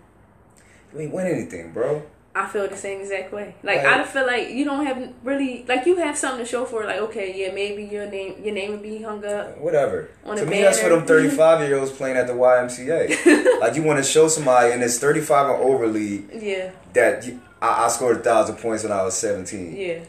You 0.94 1.00
ain't 1.00 1.12
win 1.12 1.26
anything, 1.26 1.72
bro. 1.72 2.02
i 2.36 2.46
feel 2.46 2.66
the 2.68 2.76
same 2.76 3.00
exact 3.00 3.32
way 3.32 3.54
like 3.62 3.78
Right. 3.84 4.00
i 4.00 4.04
feel 4.04 4.26
like 4.26 4.50
you 4.50 4.64
don't 4.64 4.84
have 4.86 4.98
really 5.22 5.64
like 5.68 5.86
you 5.86 5.96
have 5.96 6.16
something 6.18 6.44
to 6.44 6.50
show 6.50 6.64
for 6.64 6.82
it 6.82 6.86
like 6.86 6.98
okay 7.06 7.32
yeah 7.40 7.52
maybe 7.54 7.84
your 7.84 8.06
name 8.10 8.42
your 8.44 8.52
name 8.54 8.70
would 8.72 8.82
be 8.82 9.02
hung 9.02 9.24
up 9.24 9.56
Whatever. 9.58 10.08
On 10.24 10.36
to 10.36 10.44
me, 10.46 10.62
that's 10.62 10.80
for 10.80 10.88
them 10.88 11.06
thirty-five 11.12 11.60
year 11.66 11.78
olds 11.78 11.92
playing 11.92 12.16
at 12.16 12.26
the 12.26 12.32
YMCA. 12.32 13.60
like 13.60 13.76
you 13.76 13.82
want 13.84 13.98
to 13.98 14.04
show 14.04 14.26
somebody 14.28 14.72
in 14.72 14.80
this 14.80 14.98
thirty-five 14.98 15.46
and 15.50 15.62
over 15.70 15.86
league 15.86 16.24
yeah 16.50 16.70
that 16.92 17.24
you, 17.26 17.40
I, 17.62 17.84
I 17.84 17.88
scored 17.88 18.16
a 18.16 18.20
thousand 18.20 18.56
points 18.56 18.82
when 18.82 18.92
I 18.92 19.02
was 19.04 19.14
seventeen. 19.14 19.76
yeah 19.76 20.00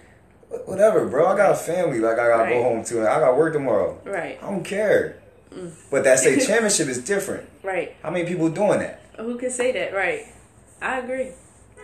Whatever, 0.66 1.06
bro. 1.08 1.26
I 1.28 1.36
got 1.36 1.52
a 1.52 1.56
family. 1.56 2.00
Like 2.00 2.18
I 2.18 2.28
gotta 2.28 2.50
go 2.50 2.64
home 2.64 2.84
to, 2.86 3.00
and 3.00 3.08
I 3.08 3.20
got 3.20 3.36
work 3.38 3.54
tomorrow. 3.54 4.00
right 4.06 4.38
I 4.42 4.50
don't 4.50 4.64
care. 4.64 5.22
Mm. 5.54 5.72
But 5.92 6.04
that 6.06 6.20
state 6.20 6.40
championship 6.48 6.88
is 6.88 7.04
different. 7.04 7.48
right 7.64 7.96
How 8.02 8.10
many 8.12 8.26
people 8.26 8.50
doing 8.50 8.80
that? 8.80 9.02
who 9.18 9.38
can 9.38 9.50
say 9.52 9.72
that 9.74 9.94
right 9.94 10.26
i 10.86 11.00
agree 11.00 11.32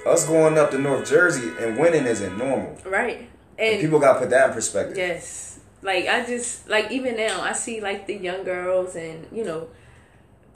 Us 0.06 0.26
going 0.28 0.58
up 0.58 0.72
to 0.72 0.80
North 0.80 1.08
Jersey 1.08 1.52
and 1.60 1.78
winning 1.78 2.06
isn't 2.06 2.36
normal. 2.36 2.76
right 2.86 3.30
And 3.60 3.74
and 3.74 3.82
people 3.82 4.00
got 4.00 4.14
to 4.14 4.20
put 4.22 4.30
that 4.32 4.50
in 4.50 4.54
perspective. 4.56 4.98
Yes. 4.98 5.60
Like 5.84 6.08
I 6.08 6.26
just 6.26 6.68
like 6.68 6.92
even 6.92 7.16
now 7.18 7.42
I 7.42 7.54
see 7.54 7.82
like 7.82 8.08
the 8.08 8.16
young 8.16 8.44
girls 8.44 8.96
and 8.96 9.28
you 9.32 9.44
know 9.44 9.68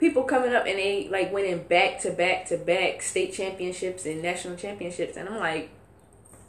people 0.00 0.24
coming 0.24 0.52
up 0.54 0.66
and 0.66 0.78
they 0.78 1.08
like 1.08 1.32
winning 1.32 1.62
back 1.62 2.00
to 2.00 2.10
back 2.10 2.46
to 2.46 2.56
back 2.56 3.02
state 3.02 3.32
championships 3.32 4.04
and 4.04 4.20
national 4.20 4.56
championships 4.56 5.16
and 5.16 5.28
I'm 5.28 5.38
like 5.38 5.70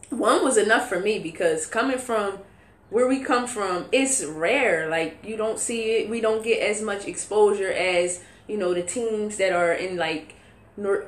one 0.09 0.43
was 0.43 0.57
enough 0.57 0.89
for 0.89 0.99
me 0.99 1.19
because 1.19 1.65
coming 1.67 1.99
from 1.99 2.39
where 2.89 3.07
we 3.07 3.23
come 3.23 3.45
from 3.47 3.85
it's 3.91 4.23
rare 4.23 4.89
like 4.89 5.17
you 5.23 5.37
don't 5.37 5.59
see 5.59 5.97
it 5.97 6.09
we 6.09 6.19
don't 6.21 6.43
get 6.43 6.61
as 6.61 6.81
much 6.81 7.05
exposure 7.07 7.71
as 7.71 8.23
you 8.47 8.57
know 8.57 8.73
the 8.73 8.83
teams 8.83 9.37
that 9.37 9.53
are 9.53 9.73
in 9.73 9.97
like 9.97 10.35
North 10.77 11.05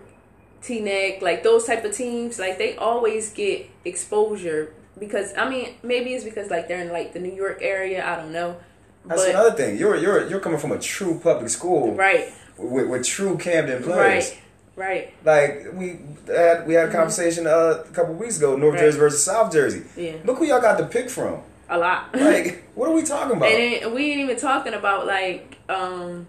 Teaneck, 0.62 1.22
like 1.22 1.43
those 1.43 1.65
type 1.65 1.84
of 1.86 1.93
teams, 1.95 2.38
like 2.39 2.58
they 2.58 2.76
always 2.76 3.32
get 3.32 3.69
exposure 3.86 4.74
because 5.00 5.34
I 5.38 5.50
mean 5.50 5.76
maybe 5.84 6.13
it's 6.13 6.24
because 6.26 6.50
like 6.52 6.67
they're 6.67 6.82
in 6.82 6.91
like 6.91 7.13
the 7.13 7.19
New 7.19 7.34
York 7.34 7.60
area. 7.62 8.06
I 8.06 8.15
don't 8.17 8.32
know, 8.32 8.58
That's 9.06 9.22
but 9.24 9.30
another 9.30 9.52
thing. 9.56 9.78
You're 9.78 9.95
you're 9.95 10.28
you're 10.30 10.39
coming 10.41 10.60
from 10.60 10.72
a 10.74 10.80
true 10.80 11.19
public 11.24 11.50
school 11.50 11.93
right, 11.95 12.32
with, 12.58 12.89
with 12.89 13.06
true 13.06 13.38
Camden 13.38 13.82
players. 13.84 14.36
right, 14.76 15.13
right, 15.24 15.26
Like 15.26 15.74
we 15.74 16.00
had 16.28 16.67
we 16.67 16.74
had 16.74 16.89
a 16.89 16.91
conversation 16.91 17.48
uh, 17.48 17.84
a 17.86 17.91
couple 17.93 18.15
weeks 18.15 18.38
ago, 18.38 18.56
North 18.58 18.62
Mm-hmm. 18.62 18.74
Right. 18.76 18.80
Jersey 18.82 19.00
versus 19.00 19.24
South 19.24 19.52
Jersey. 19.54 19.84
yeah, 19.95 20.15
Look 20.26 20.39
who 20.39 20.45
y'all 20.45 20.60
got 20.62 20.78
to 20.80 20.86
pick 20.86 21.10
from. 21.10 21.41
a 21.69 21.78
lot. 21.78 22.13
Like, 22.13 22.63
what 22.76 22.89
are 22.89 22.93
we 22.93 23.04
talking 23.04 23.38
about? 23.38 23.50
and 23.50 23.93
we 23.93 24.12
ain't 24.12 24.19
even 24.22 24.38
talking 24.38 24.74
about 24.74 25.06
like 25.08 25.58
um 25.69 26.28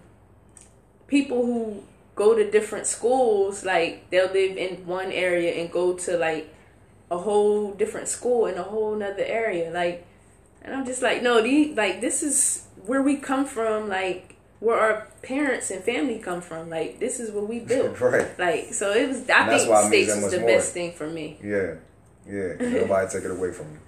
people 1.07 1.45
who 1.45 1.83
go 2.21 2.35
to 2.35 2.43
different 2.57 2.85
schools. 2.85 3.65
Like 3.73 4.09
they'll 4.09 4.31
live 4.41 4.55
in 4.65 4.85
one 4.85 5.11
area 5.11 5.51
and 5.59 5.71
go 5.71 5.85
to 6.05 6.17
like 6.17 6.45
a 7.09 7.17
whole 7.17 7.71
different 7.81 8.07
school 8.07 8.45
in 8.45 8.55
a 8.57 8.63
whole 8.63 8.95
nother 8.95 9.23
area. 9.25 9.71
Like, 9.71 10.05
and 10.61 10.75
I'm 10.75 10.85
just 10.85 11.01
like, 11.01 11.23
no, 11.23 11.41
these 11.41 11.75
like 11.75 11.95
this 12.01 12.21
is 12.29 12.65
where 12.85 13.01
we 13.01 13.15
come 13.17 13.45
from. 13.45 13.89
Like 13.89 14.35
where 14.59 14.79
our 14.79 15.07
parents 15.23 15.71
and 15.71 15.83
family 15.83 16.19
come 16.19 16.41
from. 16.41 16.69
Like 16.69 16.99
this 16.99 17.19
is 17.19 17.31
what 17.31 17.47
we 17.49 17.59
built. 17.71 17.99
right. 17.99 18.29
Like 18.37 18.73
so, 18.73 18.91
it 18.91 19.07
was. 19.07 19.27
I 19.29 19.49
And 19.49 19.61
think 19.61 19.87
states 19.87 20.15
was 20.21 20.31
the 20.31 20.39
more. 20.39 20.47
best 20.53 20.73
thing 20.73 20.91
for 20.93 21.07
me. 21.07 21.37
Yeah. 21.43 21.75
Yeah. 22.27 22.53
Nobody 22.59 23.07
take 23.13 23.23
it 23.25 23.31
away 23.31 23.51
from 23.51 23.67
you. 23.73 23.79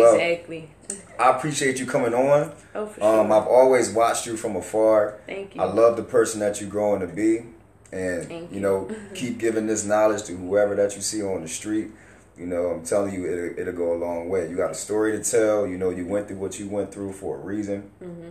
Well, 0.00 0.14
exactly. 0.14 0.70
I 1.18 1.30
appreciate 1.36 1.78
you 1.80 1.86
coming 1.86 2.14
on. 2.14 2.52
Oh, 2.74 2.86
for 2.86 3.00
sure. 3.00 3.20
Um, 3.20 3.32
I've 3.32 3.46
always 3.46 3.90
watched 3.90 4.26
you 4.26 4.36
from 4.36 4.56
afar. 4.56 5.18
Thank 5.26 5.54
you. 5.54 5.60
I 5.62 5.66
love 5.66 5.96
the 5.96 6.02
person 6.02 6.40
that 6.40 6.60
you're 6.60 6.70
growing 6.70 7.00
to 7.00 7.06
be, 7.06 7.46
and 7.94 8.30
you 8.30 8.48
you. 8.52 8.60
know, 8.60 8.90
keep 9.14 9.38
giving 9.38 9.66
this 9.66 9.84
knowledge 9.84 10.24
to 10.24 10.32
whoever 10.36 10.74
that 10.74 10.94
you 10.96 11.02
see 11.02 11.22
on 11.22 11.42
the 11.42 11.48
street. 11.48 11.88
You 12.36 12.46
know, 12.46 12.70
I'm 12.70 12.84
telling 12.84 13.14
you, 13.14 13.26
it'll, 13.26 13.58
it'll 13.60 13.72
go 13.74 13.94
a 13.94 14.00
long 14.06 14.28
way. 14.28 14.48
You 14.50 14.56
got 14.56 14.72
a 14.72 14.74
story 14.74 15.12
to 15.12 15.22
tell. 15.22 15.66
You 15.66 15.78
know, 15.78 15.90
you 15.90 16.04
went 16.04 16.26
through 16.28 16.38
what 16.38 16.58
you 16.58 16.68
went 16.68 16.92
through 16.92 17.12
for 17.12 17.36
a 17.36 17.40
reason, 17.40 17.90
Mm-hmm. 18.02 18.30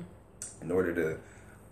in 0.61 0.71
order 0.71 0.93
to 0.93 1.17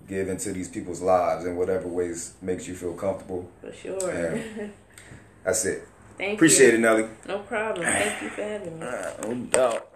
give 0.08 0.30
into 0.30 0.51
these 0.54 0.67
people's 0.69 1.01
lives 1.01 1.45
in 1.45 1.56
whatever 1.58 1.88
ways 1.88 2.34
makes 2.41 2.67
you 2.67 2.75
feel 2.75 2.93
comfortable. 2.93 3.49
for 3.62 3.71
sure. 3.73 4.13
Yeah. 4.13 4.67
That's 5.43 5.65
it. 5.65 5.88
Thank 6.17 6.30
you. 6.30 6.36
Appreciate 6.36 6.69
you. 6.69 6.75
it, 6.75 6.80
Nelly. 6.82 7.06
No 7.27 7.39
problem. 7.39 7.86
Thank 7.86 8.21
you 8.21 8.30
for 8.30 8.43
having 8.43 8.80
me. 8.80 8.86
No 9.23 9.34
doubt. 9.51 9.90